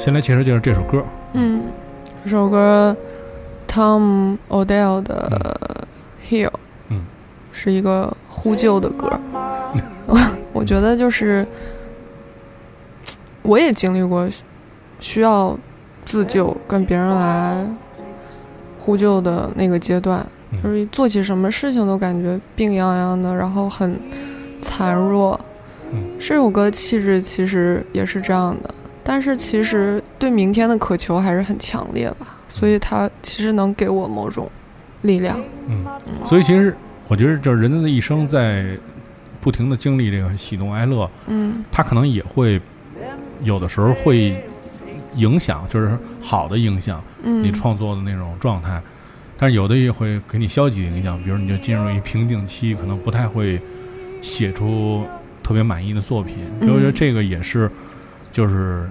[0.09, 1.05] 先来介绍介绍这首歌。
[1.35, 1.65] 嗯，
[2.25, 2.97] 这首歌
[3.71, 5.31] Tom Odell 的
[6.27, 6.47] 《Hill，》，
[6.89, 7.05] 嗯，
[7.53, 9.21] 是一个呼救的歌。
[10.55, 11.47] 我觉得就是，
[13.43, 14.27] 我也经历过
[14.99, 15.55] 需要
[16.07, 17.67] 自救、跟别人来
[18.79, 23.95] 呼救的那个阶段，嗯就是做起什么事情都感觉病殃殃的，然后很
[24.63, 25.39] 孱弱。
[25.93, 28.75] 嗯这首歌气质其实也是这样的，
[29.09, 34.51] 但是其实对明天的渴求还是很强烈吧，所以它其实能给我某种
[35.01, 35.41] 力量。
[35.67, 35.83] 嗯，
[36.27, 36.77] 所以其实
[37.09, 38.67] 我觉得，就是人的一生在
[39.41, 42.61] 不停的经历这个喜怒哀乐，嗯他可能也会
[43.41, 44.45] 有的时候会
[45.15, 48.79] 影响，就是好的影响嗯，你创作的那种状态，
[49.39, 53.59] 但是有的也会给你消极的影响，比如你就进入一瓶颈期，可能不太会
[54.21, 55.03] 写出
[55.43, 56.37] 特别满意的作品。
[56.61, 57.71] 所以我觉得嗯这个也是，
[58.39, 58.89] 就是。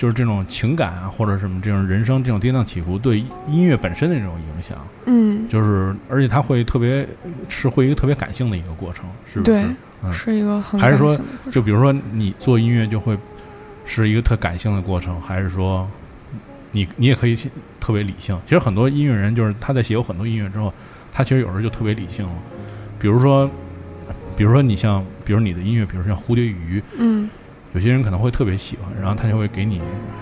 [0.00, 7.06] 就是这种情感啊，或者什么这种人生这种跌宕起伏，对音乐本身的这种影响，嗯，就是而且它会特别
[7.50, 9.62] 是会一个特别感性的一个过程，是不是
[10.10, 11.14] 是一个很还是说
[11.52, 13.14] 就比如说你做音乐就会
[13.84, 15.86] 是一个特感性的过程，还是说
[16.72, 17.36] 你你也可以
[17.78, 18.40] 特别理性？
[18.46, 20.72] 其实很多音乐人就是他在写有很多音乐之后，
[21.12, 22.32] 他其实有时候就特别理性了。
[22.98, 23.50] 比如说，
[24.34, 27.28] 比如说你像，比如你的音乐，比如像蝴蝶鱼，嗯
[27.72, 29.80] 有些人可能会特别喜欢，然后他就会给你，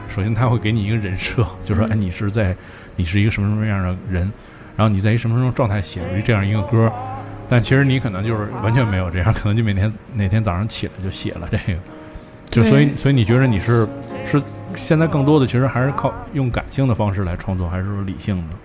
[0.08, 2.54] 首先他会给你一个人设， 就说嗯哎，你是在
[2.96, 4.30] 你是一个什么什么样的人，
[4.76, 6.92] 然后你在一什么什么状态写出这样一个歌，
[7.48, 11.78] 但其实你可能就是完全没有这样，可能就每天哪天早上起来就写了这个，
[12.50, 13.88] 就所以所以你觉得你是
[14.26, 14.40] 是
[14.74, 18.56] 现在更多的其实还是靠用感性的方式来创作，还是说理性的？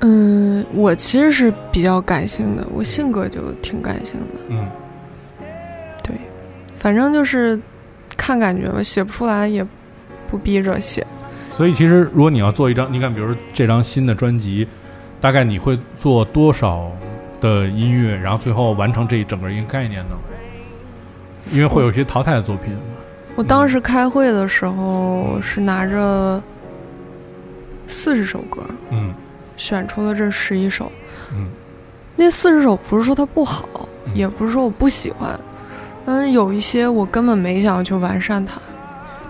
[0.00, 4.26] 嗯，我其实是比较感性的，我性格就挺感性的。
[4.48, 4.85] 嗯对，
[6.86, 7.58] 反正就是
[8.16, 9.66] 看感觉吧，写不出来也
[10.30, 11.04] 不逼着写。
[11.50, 14.68] 所以其实如果你要做一张，你看比如说这张新的专辑，
[15.20, 16.88] 大概你会做多少
[17.40, 20.14] 的音乐，然后最后完成这一整个一个概念呢？
[21.50, 22.80] 因为会有一些淘汰的作品嘛。
[23.34, 26.40] 我当时开会的时候是拿着
[27.88, 29.12] 四十首歌，嗯
[29.56, 30.92] 选出了这十一首。
[31.34, 31.48] 嗯
[32.14, 33.68] 那四十首不是说它不好，
[34.04, 35.36] 嗯也不是说我不喜欢，
[36.06, 38.60] 嗯，有一些我根本没想要去完善它，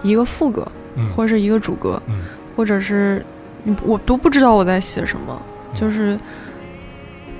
[0.03, 2.20] 一个副歌嗯，或者是一个主歌，嗯
[2.57, 3.24] 或者是
[3.64, 6.18] 嗯我都不知道我在写什么，嗯就是。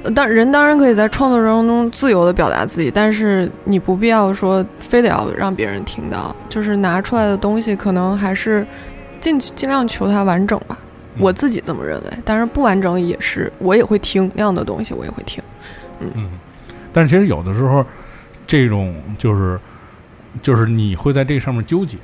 [0.03, 8.64] 呃当人当然可以在创作当中自由的表达自己，但是你不必要说非得要让别人听到，就是拿出来的东西可能还是
[9.20, 10.78] 尽尽量求它完整吧。
[11.16, 15.43] 嗯我自己这么认为，但是不完整也是我也会听那样的东西，我也会听。
[15.99, 16.30] 嗯，
[16.93, 17.84] 但是其实有的时候，
[18.47, 19.59] 这种就是
[20.42, 22.03] 就是你会在这个上面纠结吗？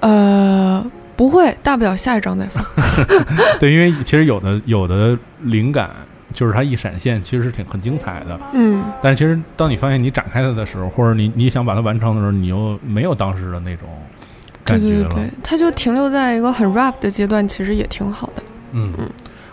[0.00, 0.84] 呃，
[1.16, 2.64] 不会，大不了下一张再放。
[3.60, 5.90] 对，因为其实有的有的灵感
[6.34, 8.38] 就是它一闪现，其实是挺很精彩的。
[8.52, 13.88] 嗯，但是其实当你发现你展开它的时候，或者你你想把它完成的时候，你又没有当时的那种
[14.64, 15.08] 感觉了。
[15.08, 18.42] 对对对，它就停留在一个很 rough 的阶段，其实也挺好的。
[18.72, 19.08] 嗯嗯，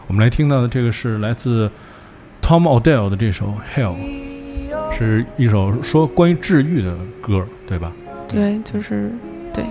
[0.07, 1.69] 我们来听到的这个是来自
[2.41, 3.93] Tom Odell 的这首《Hell》，
[4.91, 7.93] 是一首说关于治愈的歌，对吧？
[8.27, 9.11] 对，就是
[9.53, 9.65] 对。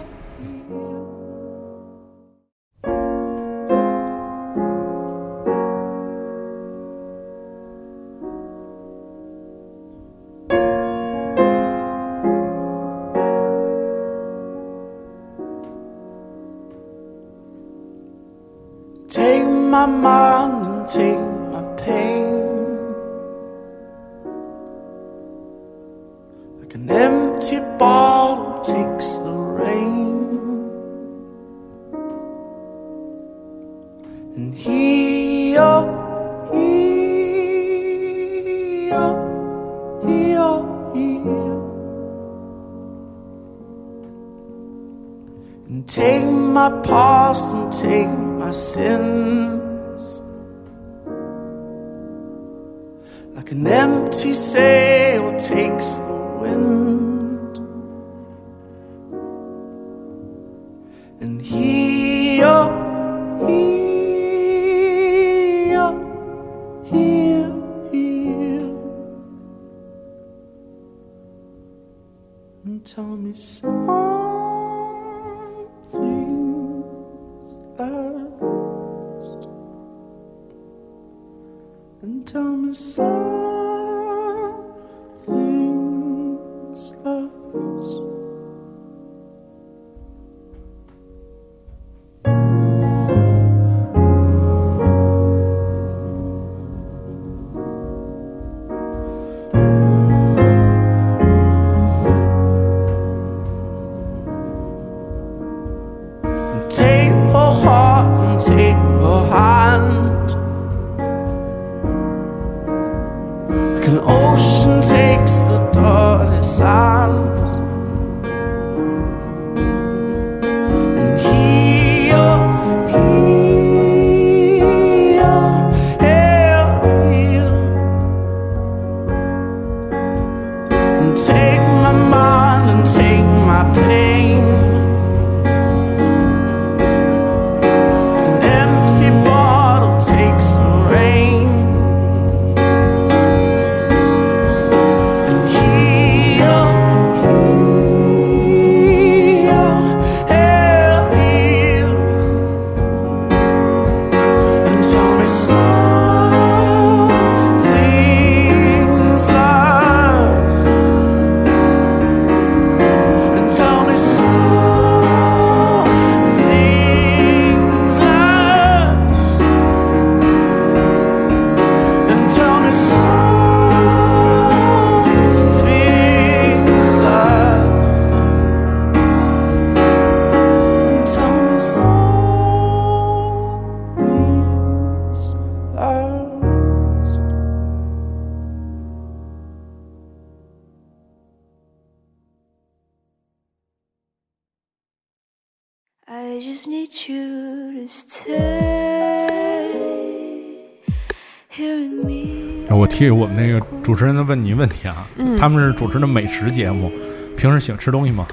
[203.89, 205.07] 主持人的问你问题啊，
[205.41, 206.93] 他们是主持的美食节目，
[207.39, 208.26] 平时喜欢吃东西吗？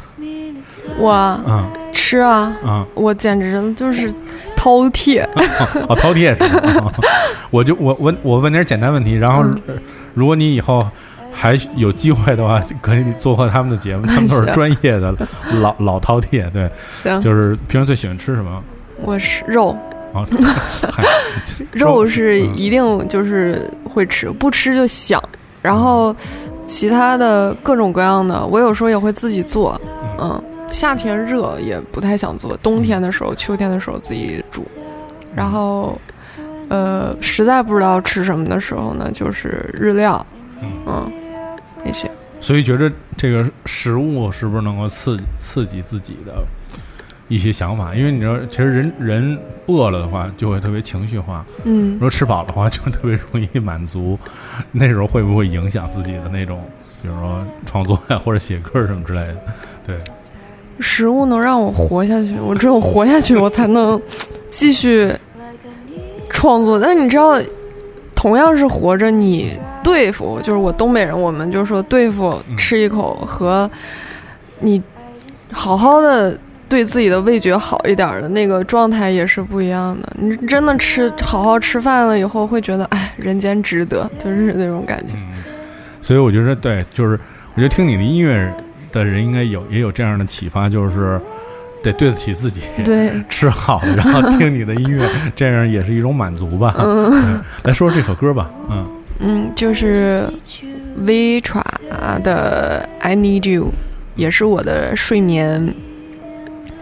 [0.97, 1.14] 我
[1.47, 4.12] 嗯吃啊，嗯，我简直就是
[4.58, 5.24] 饕餮。
[5.88, 6.91] 哦，饕餮是吗？
[7.51, 9.45] 我就我我我问点简单问题，然后、
[10.14, 10.86] 如果你以后
[11.32, 15.16] 还有机会的话，可以做客他们的节目， 他们都是专业的
[15.62, 18.62] 老老饕餮，对，行，就是平时最喜欢吃什么？
[19.01, 19.74] 我是肉，
[21.72, 25.18] 肉是嗯一定就是会吃，不吃就想。
[25.66, 26.16] 然后
[26.68, 29.82] 其他的各种各样的，我有时候也会自己做。
[30.20, 30.39] 嗯，
[30.70, 34.63] 夏天热也不太想做，冬天的时候、秋天的时候自己煮。
[35.36, 35.99] 然后，
[36.70, 40.24] 呃，实在不知道吃什么的时候呢，就是日料，
[40.61, 41.11] 嗯嗯，
[41.84, 42.09] 那些。
[42.39, 46.45] 所以觉得这个食物是不是能够刺激刺激自己的
[47.28, 47.95] 一些想法？
[47.95, 54.17] 因为你知道，其实人人饿了的话，就会特别情绪化；嗯如，果吃饱的话，就特别容易满足。
[54.71, 56.61] 那时候会不会影响自己的那种，
[57.01, 59.38] 比如说创作呀，或者写歌什么之类的？
[59.88, 59.97] 对，
[60.80, 63.99] 食物能让我活下去，我只有活下去，我才能
[64.49, 65.11] 继续
[66.30, 66.80] 创作。
[66.80, 67.39] 但是你知道，
[68.13, 73.69] 同样是活着，你对付就是我东北人，我们就说对付嗯吃一口和
[74.59, 74.82] 你
[75.51, 76.38] 好好的
[76.76, 80.13] 对自己的味觉好一点的那个状态也是不一样的。
[80.19, 85.13] 你真的吃好好吃饭了以后，会觉得哎，人间值得，就是那种感觉。
[85.15, 85.41] 嗯，
[86.01, 87.17] 所以我觉得对，就是
[87.53, 88.53] 我觉得听你的音乐
[88.91, 91.17] 的人应该有也有这样的启发，就是
[91.82, 96.76] 得对得起自己，对， 吃好的，然后听你的音乐，这样也是一种满足吧。
[96.80, 98.86] 嗯 来说说这首歌吧，嗯。
[99.21, 100.28] 嗯，就是
[100.99, 101.63] Vitra
[102.21, 103.71] 的 I Need You，
[104.17, 105.73] 也是我的睡眠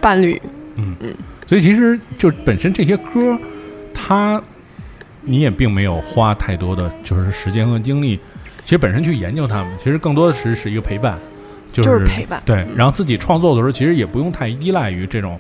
[0.04, 0.40] 伴侣。
[0.76, 1.16] 嗯嗯，
[1.48, 3.40] 所以其实就本身这些歌，
[3.94, 4.42] 它
[5.22, 8.20] 你也并没有花太多的就是时间和精力，
[8.64, 11.18] 其实本身去研究它们，其实更多的是是一个陪伴，
[11.72, 15.40] 就是、就是陪伴对，然后自己创作的时候，其实也不用太依赖于这种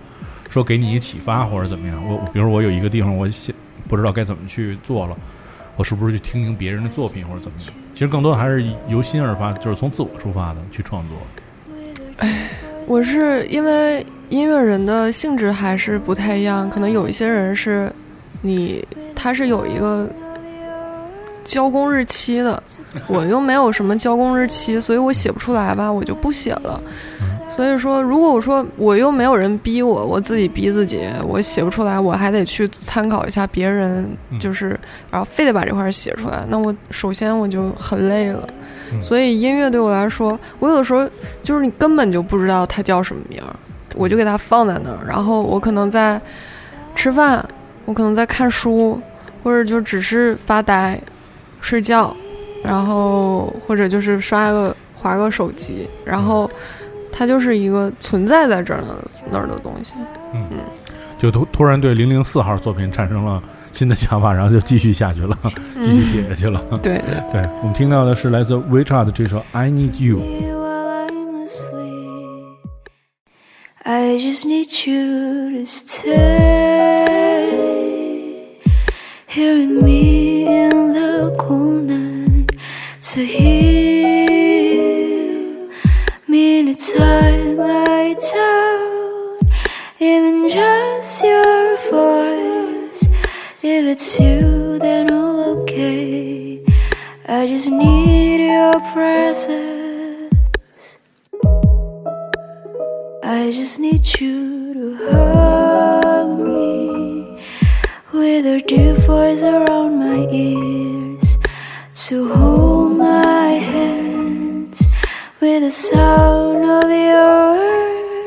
[0.50, 2.02] 说给你一启发或者怎么样。
[2.08, 3.54] 我我比如我有一个地方我想
[3.88, 5.18] 不知道该怎么去做了，
[5.76, 7.70] 我是不是去听听别人的作品或者怎么样？
[7.94, 11.18] 其实更多的还是由心而发，就是从自我出发的去创作。
[12.18, 12.50] 哎
[12.86, 17.94] 我是因为音乐人的性质还是不太一样，可能有一些人是
[18.42, 20.10] 你他是有一个
[21.44, 22.62] 交工日期的，
[23.06, 26.82] 我又没有什么交工日期，所以我写不出来吧，我就不写了。
[27.48, 34.70] 所以说，如果我说我又没有人逼我，我自己逼自己，我写不出来，我还得去参考一下别人，嗯就是
[35.12, 38.48] 然后非得把这块儿写出来，那我首先我就很累了。
[38.92, 41.08] 嗯所以音乐对我来说，我有的时候
[41.44, 43.56] 就是你根本就不知道它叫什么名儿，
[43.96, 46.20] 我就给它放在那儿，然后我可能在
[46.96, 47.44] 吃饭，
[47.86, 49.00] 我可能在看书，
[49.44, 51.00] 或者就只是发呆、
[51.62, 52.16] 睡觉，
[52.64, 56.50] 然后或者就是刷个划个手机，然后
[57.12, 58.88] 它就是一个存在在这儿的
[59.32, 59.94] 那儿的东西。
[60.34, 60.48] 嗯
[61.20, 63.42] 就突突然对零零四号作品产生了
[63.72, 65.38] 新的想法，然后就继续下去了，
[65.76, 66.60] 继续写下去了。
[66.82, 70.18] 对对，对我们听到的是来自 Richard 的这首《I Need You》。
[73.86, 76.08] I just need you to stay
[79.28, 82.50] here in me in the cold night
[83.12, 84.30] to heal
[86.30, 89.52] me in the time I doubt
[90.00, 93.04] even just your voice.
[93.62, 96.64] If it's you, then all okay.
[97.26, 99.83] I just need your presence.
[103.26, 107.42] I just need you to hug me
[108.12, 111.38] with your deep voice around my ears
[112.08, 114.92] to hold my hands
[115.40, 117.56] with the sound of your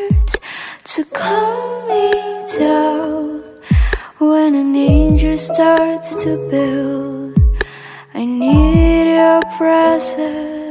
[0.09, 0.39] words
[0.85, 2.11] to calm me
[2.57, 3.43] down
[4.17, 7.39] when an angel starts to build.
[8.15, 10.66] I need your presence.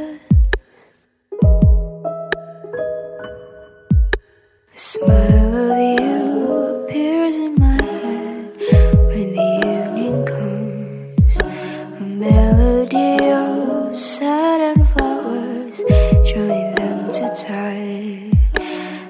[4.76, 8.52] The smile of you appears in my head
[9.08, 11.38] when the evening comes.
[11.40, 15.82] A melody of sad and flowers,
[16.28, 18.36] drawing them to tide.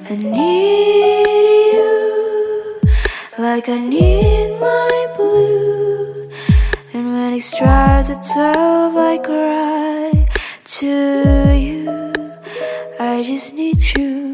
[0.08, 1.26] I need
[1.74, 2.80] you
[3.36, 6.30] like I need my blue.
[6.92, 10.28] And when it strikes at twelve, I cry
[10.78, 10.86] to
[11.58, 12.12] you.
[13.00, 14.25] I just need you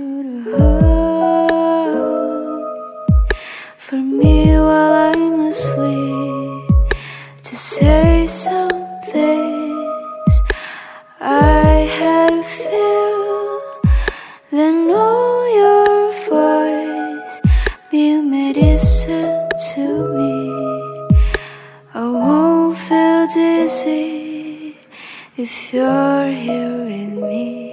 [25.72, 27.72] you're here with me.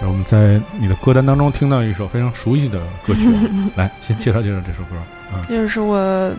[0.00, 3.28] 然后我们在你的歌单当中听到一首非常熟悉的歌曲，
[3.76, 4.96] 来先介绍介绍这首歌。
[5.32, 6.32] 嗯这是我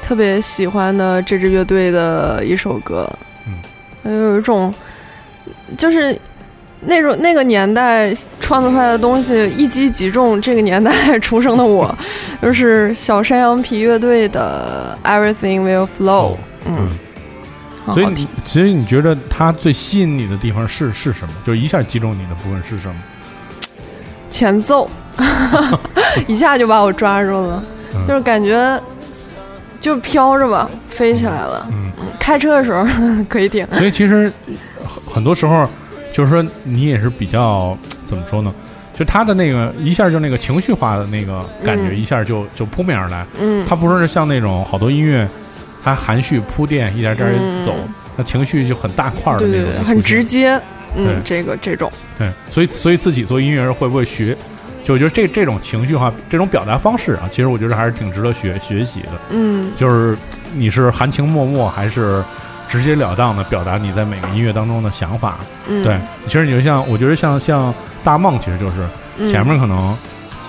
[0.00, 3.10] 特别喜欢的这支乐队的一首歌，
[3.46, 4.72] 嗯，有一种
[5.76, 6.18] 就是
[6.84, 11.96] 那种那个年代创作出来的东西一击即中这个年代出生的我，
[12.40, 16.88] 就是小山羊皮乐队的《Everything Will Flow》，哦嗯，
[17.94, 18.26] 所以你。
[18.44, 21.34] 其实你觉得它最吸引你的地方是是什么？
[21.46, 22.94] 就是一下击中你的部分是什么？
[24.30, 24.90] 前奏
[26.26, 27.62] 一下就把我抓住了，
[27.94, 28.80] 嗯就是感觉
[29.80, 31.66] 就飘着吧，飞起来了。
[31.70, 32.84] 嗯，开车的时候
[33.28, 34.32] 可以听，所以其实
[34.76, 35.68] 很很多时候
[36.12, 38.52] 就是说你也是比较 怎么说呢？
[38.94, 43.26] 就他的那个一下就那个情绪化的那个感觉，嗯一下就就扑面而来。
[43.40, 45.26] 嗯，他不是像那种好多音乐，
[45.82, 47.74] 它含蓄铺垫，一点点嗯走，
[48.16, 50.22] 那情绪就很大块儿的那种，对对对，很直。
[50.22, 50.60] 接。
[50.94, 54.36] 嗯，这个这种，对，所以所以自己做音乐人会不会学？
[54.84, 59.12] 就我觉得这这种情绪化、这种表达方式啊，其实我觉得还是挺值得学学习的。
[59.30, 60.14] 嗯就是
[60.54, 62.22] 你是含情脉脉，还是
[62.72, 65.40] 直截了当的表达你在每个音乐当中的想法？
[65.68, 68.86] 嗯，对，其实你就像我觉得像像大梦，其实就是
[69.18, 69.94] 嗯前面可能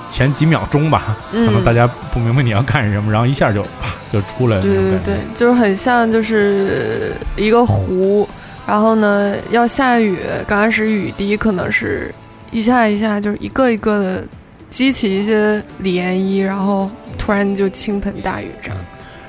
[0.09, 4.99] 前几秒钟吧，可能嗯大家不明白你要干什么，然后一下就啪就出来了对对。
[5.03, 8.26] 对，就是很像就是一个湖，
[8.65, 10.17] 然后呢要下雨，
[10.47, 12.15] 刚开始雨滴可能是
[12.51, 14.24] 一下一下，就是一个一个的
[14.69, 18.78] 激起一些涟漪，然后突然就倾盆大雨这样。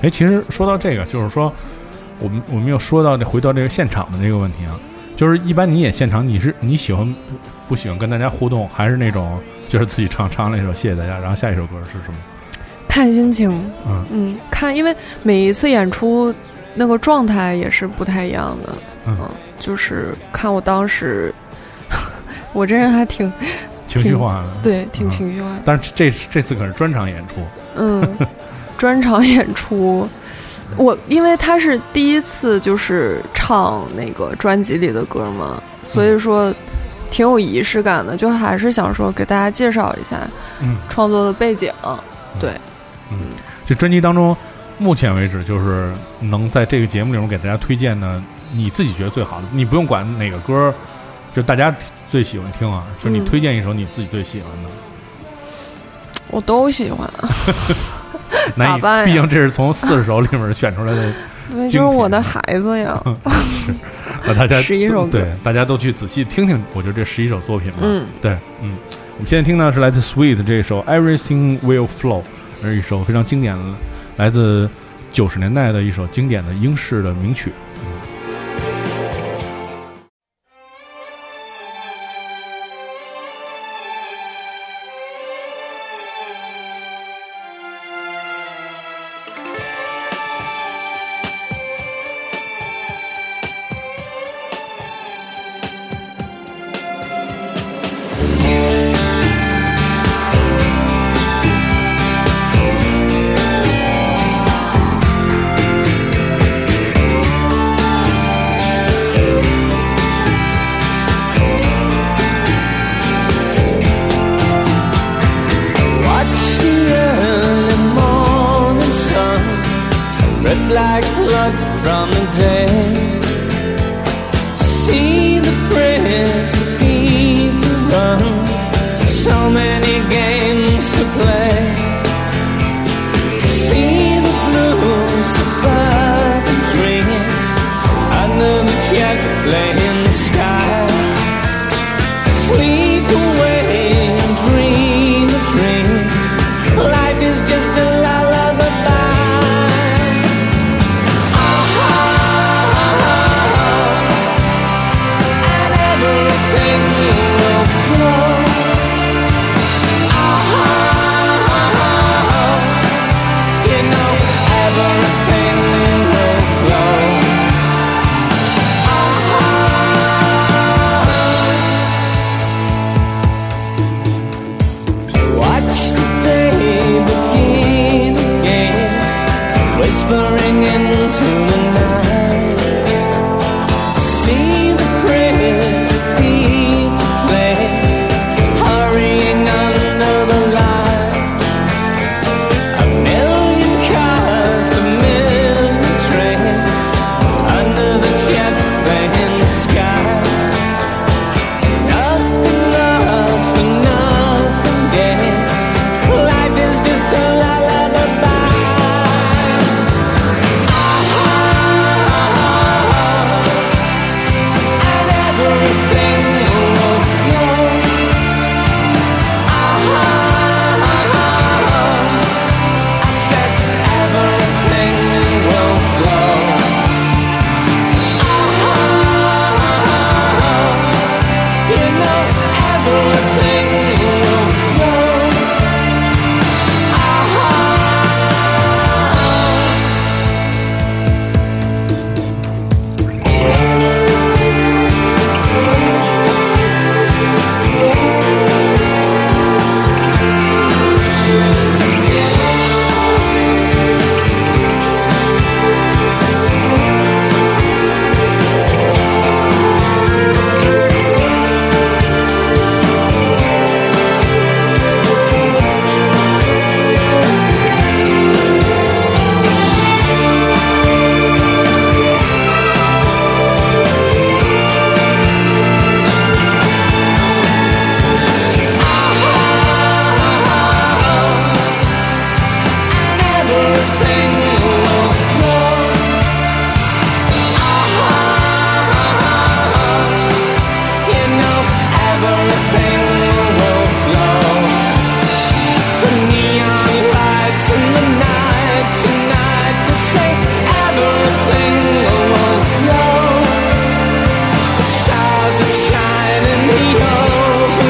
[0.01, 1.51] 哎，其实说到这个，就是说，
[2.19, 4.79] 我们我们又说到这回到这个现场的这个问题啊，
[5.15, 7.19] 就是一般你演现场，你是你喜欢不
[7.69, 12.17] 不喜欢跟大家互动，还是那种就是自己唱唱那首谢谢大家，然后下一首歌是什么？
[12.87, 13.51] 看心情，
[13.85, 16.33] 嗯嗯，看，因为每一次演出
[16.73, 18.73] 那个状态也是不太一样的，
[19.07, 19.17] 嗯
[19.59, 21.33] 就是看我当时，
[22.53, 23.31] 我这人还挺
[23.87, 24.61] 情绪化的。
[24.63, 25.55] 对，挺嗯情绪化的。
[25.65, 27.35] 但是这这次可是专场演出，
[27.75, 28.17] 嗯，
[28.77, 30.07] 专场演出，
[30.77, 36.53] 我因为他是第一次就是唱那个专辑里的歌嘛，所嗯以说
[37.11, 40.19] 挺有仪式感的，就还是想说给大家介绍一下
[40.59, 41.71] 嗯创作的背景。
[42.39, 42.51] 对，
[43.11, 43.19] 嗯，
[43.65, 44.35] 这专辑当中，
[44.77, 50.73] 目前为止就是能在这个节目里面给大家推荐的，你自己觉得最好的，你不用管哪个歌，
[51.33, 51.73] 就大家
[52.07, 54.69] 最喜欢听啊，就是你嗯推荐一首你自己最喜欢的。
[56.31, 57.09] 我都喜欢，
[58.55, 61.13] 难以，毕竟这是从四十首里面选出来的，
[61.51, 63.01] 对，就是我的孩子呀。
[63.65, 63.73] 是
[64.25, 67.79] 那大家 十一首歌对，大家都去仔细听听，我觉得这十一首作品吧。
[67.81, 68.75] 嗯，对，嗯，
[69.15, 72.21] 我们现在听到是来自 Sweet 这首 Everything Will Flow，
[72.61, 73.63] 是一首非常经典的，
[74.17, 74.69] 来自
[75.11, 77.51] 九十年代的一首经典的英式的名曲。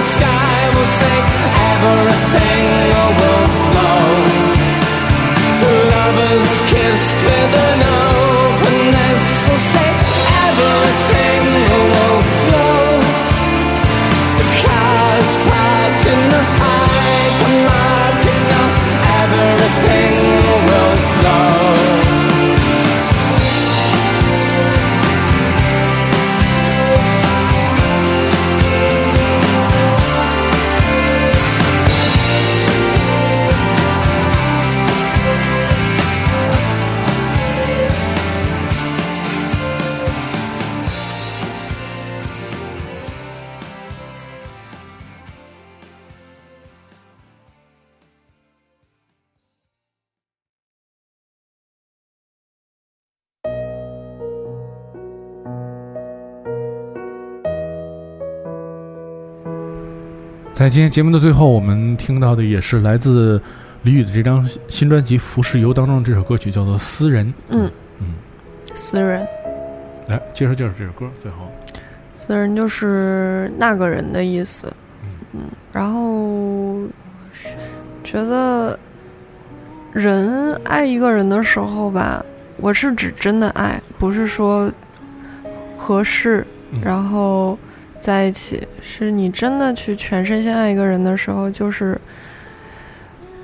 [0.06, 0.35] Sky
[60.66, 63.39] 在今天节目的最后，我们听到的也是来自
[63.84, 67.28] 李宇的这张新专辑《浮世游》当中的这首歌曲，叫做《私人》。
[67.49, 67.70] 嗯。
[67.99, 68.16] 嗯，
[68.74, 69.28] 私人，
[70.07, 71.05] 来介绍介绍这首歌。
[71.22, 71.51] 最后，
[72.16, 74.66] 私人就是那个人的意思。
[75.03, 75.09] 嗯。
[75.34, 75.41] 嗯，
[75.72, 76.80] 然后
[78.03, 78.80] 觉得
[79.93, 82.26] 人爱一个人的时候吧，
[82.57, 84.74] 我是指真的爱，不是说
[85.78, 86.82] 合适，嗯。
[86.84, 87.55] 然后
[88.06, 91.99] 在一起，是你真的去全身心爱一个人的时候，就是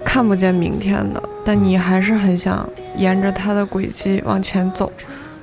[0.05, 4.91] 看不见明天的，但你还是很想沿着他的轨迹往前走，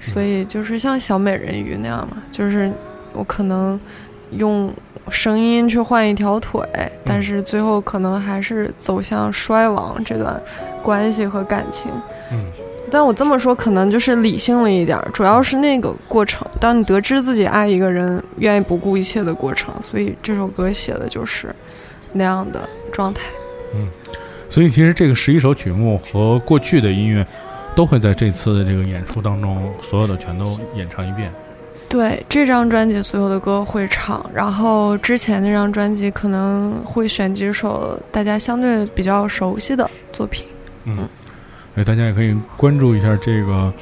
[0.00, 2.70] 所以就是像小美人鱼那样嘛，就是
[3.12, 3.80] 我可能
[4.30, 4.72] 用
[5.10, 6.62] 声音去换一条腿，
[7.04, 10.40] 但是最后可能还是走向衰亡这段
[10.80, 11.90] 关系和感情。
[12.30, 12.44] 嗯
[12.90, 16.46] 但我这么说可能就是理性了一点儿，主要是那个过程。
[16.60, 21.54] 当你得知自己爱一个人，愿意不顾一切的过程，所以这首歌写的就是
[22.12, 23.22] 那样的状态。
[23.74, 23.86] 嗯
[24.50, 27.22] 所以其实这个十一首曲目和过去的音乐，
[27.76, 31.30] 都会在这次的这个演出当中，所有的全都演唱一遍。
[31.86, 40.46] 对这张专辑所有的歌会唱，然后之前那张专辑可能会选几首大家相对比较熟悉的作品。
[40.84, 41.06] 嗯，
[41.78, 43.72] 所以大家也可以关注一下这个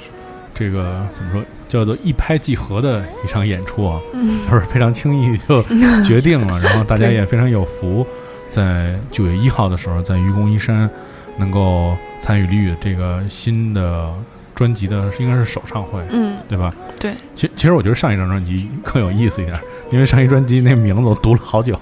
[0.52, 5.62] 这个怎么说，叫做一拍即合的一场演出啊，嗯， 就是非常轻易就
[6.04, 8.06] 决定了，然后大家也非常有福，
[8.50, 10.90] 在九月一号的时候，在愚公移山
[11.38, 14.12] 能够参与李宇这个新的
[14.54, 16.74] 专辑的，应该是首唱会，嗯，对吧？
[17.00, 17.12] 对。
[17.34, 19.58] 其其实我觉得上一张专辑更有意思一点，
[19.90, 21.80] 因为上一专辑那名字我读了好久，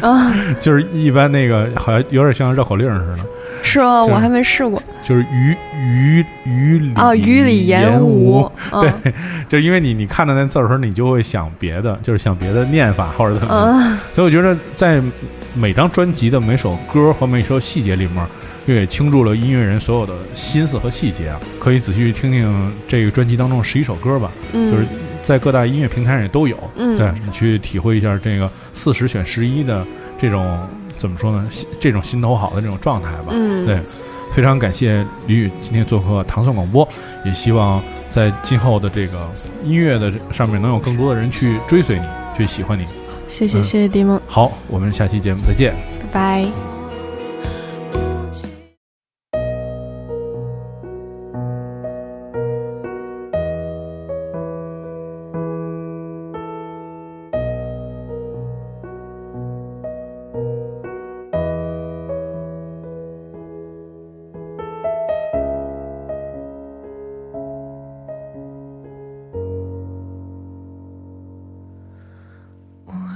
[0.00, 3.16] 啊， 就是一般那个好像有点像绕口令似的，
[3.62, 4.02] 是吗？
[4.02, 4.82] 就是我还没试过。
[5.02, 9.12] 就是于于于里啊，于理言无，嗯 对，
[9.48, 13.68] 就是因为你你看到那字儿的时候，你就会想别的，就是想别的念法或者怎么样。
[13.72, 15.02] 嗯，所以我觉得在
[15.54, 18.24] 每张专辑的每首歌和每首细节里面，
[18.66, 21.40] 又也倾注了音乐人所有的心思和细节啊。
[21.58, 24.86] 可以仔细听听这个专辑当中十一首歌吧，嗯，就是
[25.22, 26.56] 在各大音乐平台上也都有。
[26.76, 29.84] 嗯，对你去体会一下这个四十选十一的
[30.18, 30.58] 这种
[30.96, 31.46] 怎么说呢？
[31.80, 33.26] 这种心头好的这种状态吧。
[33.30, 33.78] 嗯，对，
[34.34, 36.88] 非常感谢李宇今天做客糖蒜广播，
[37.24, 39.30] 也希望在今后的这个
[39.62, 42.04] 音乐的上面能有更多的人去追随你，
[42.36, 42.84] 去喜欢你。
[43.28, 45.74] 谢谢嗯谢谢迪梦，好，我们下期节目再见。
[46.12, 46.71] 拜拜。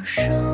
[0.07, 0.46] 生。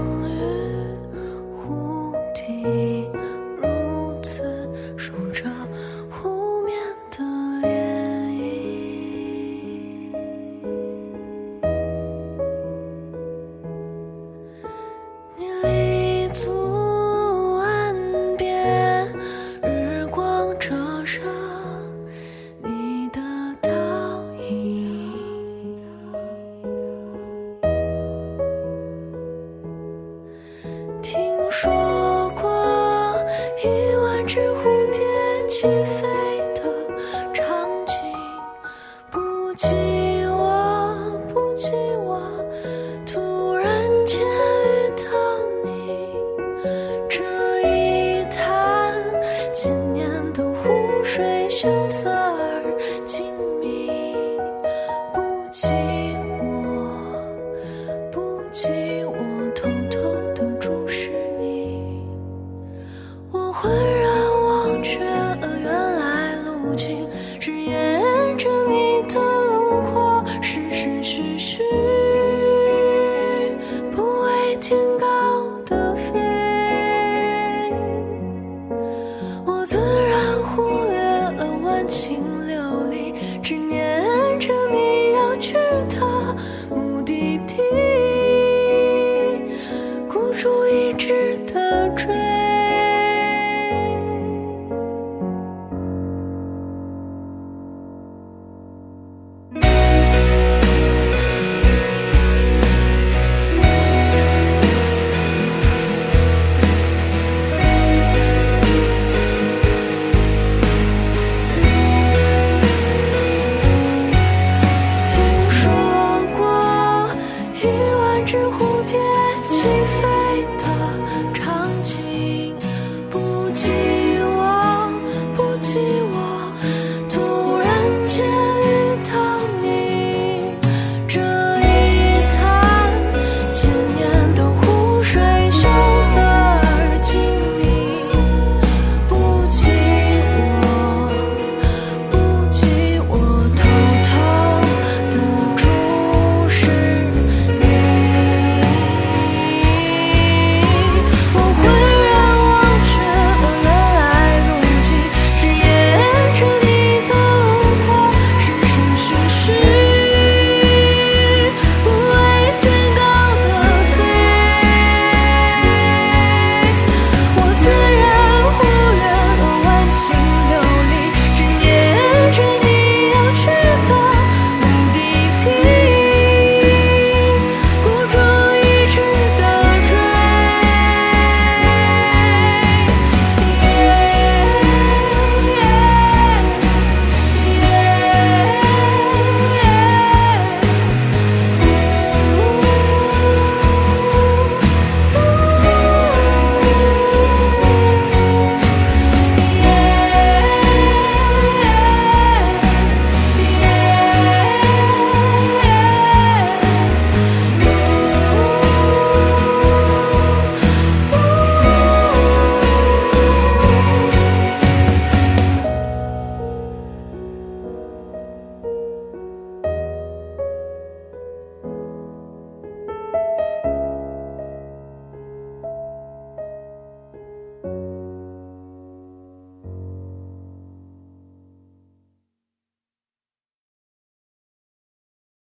[119.62, 120.11] 几分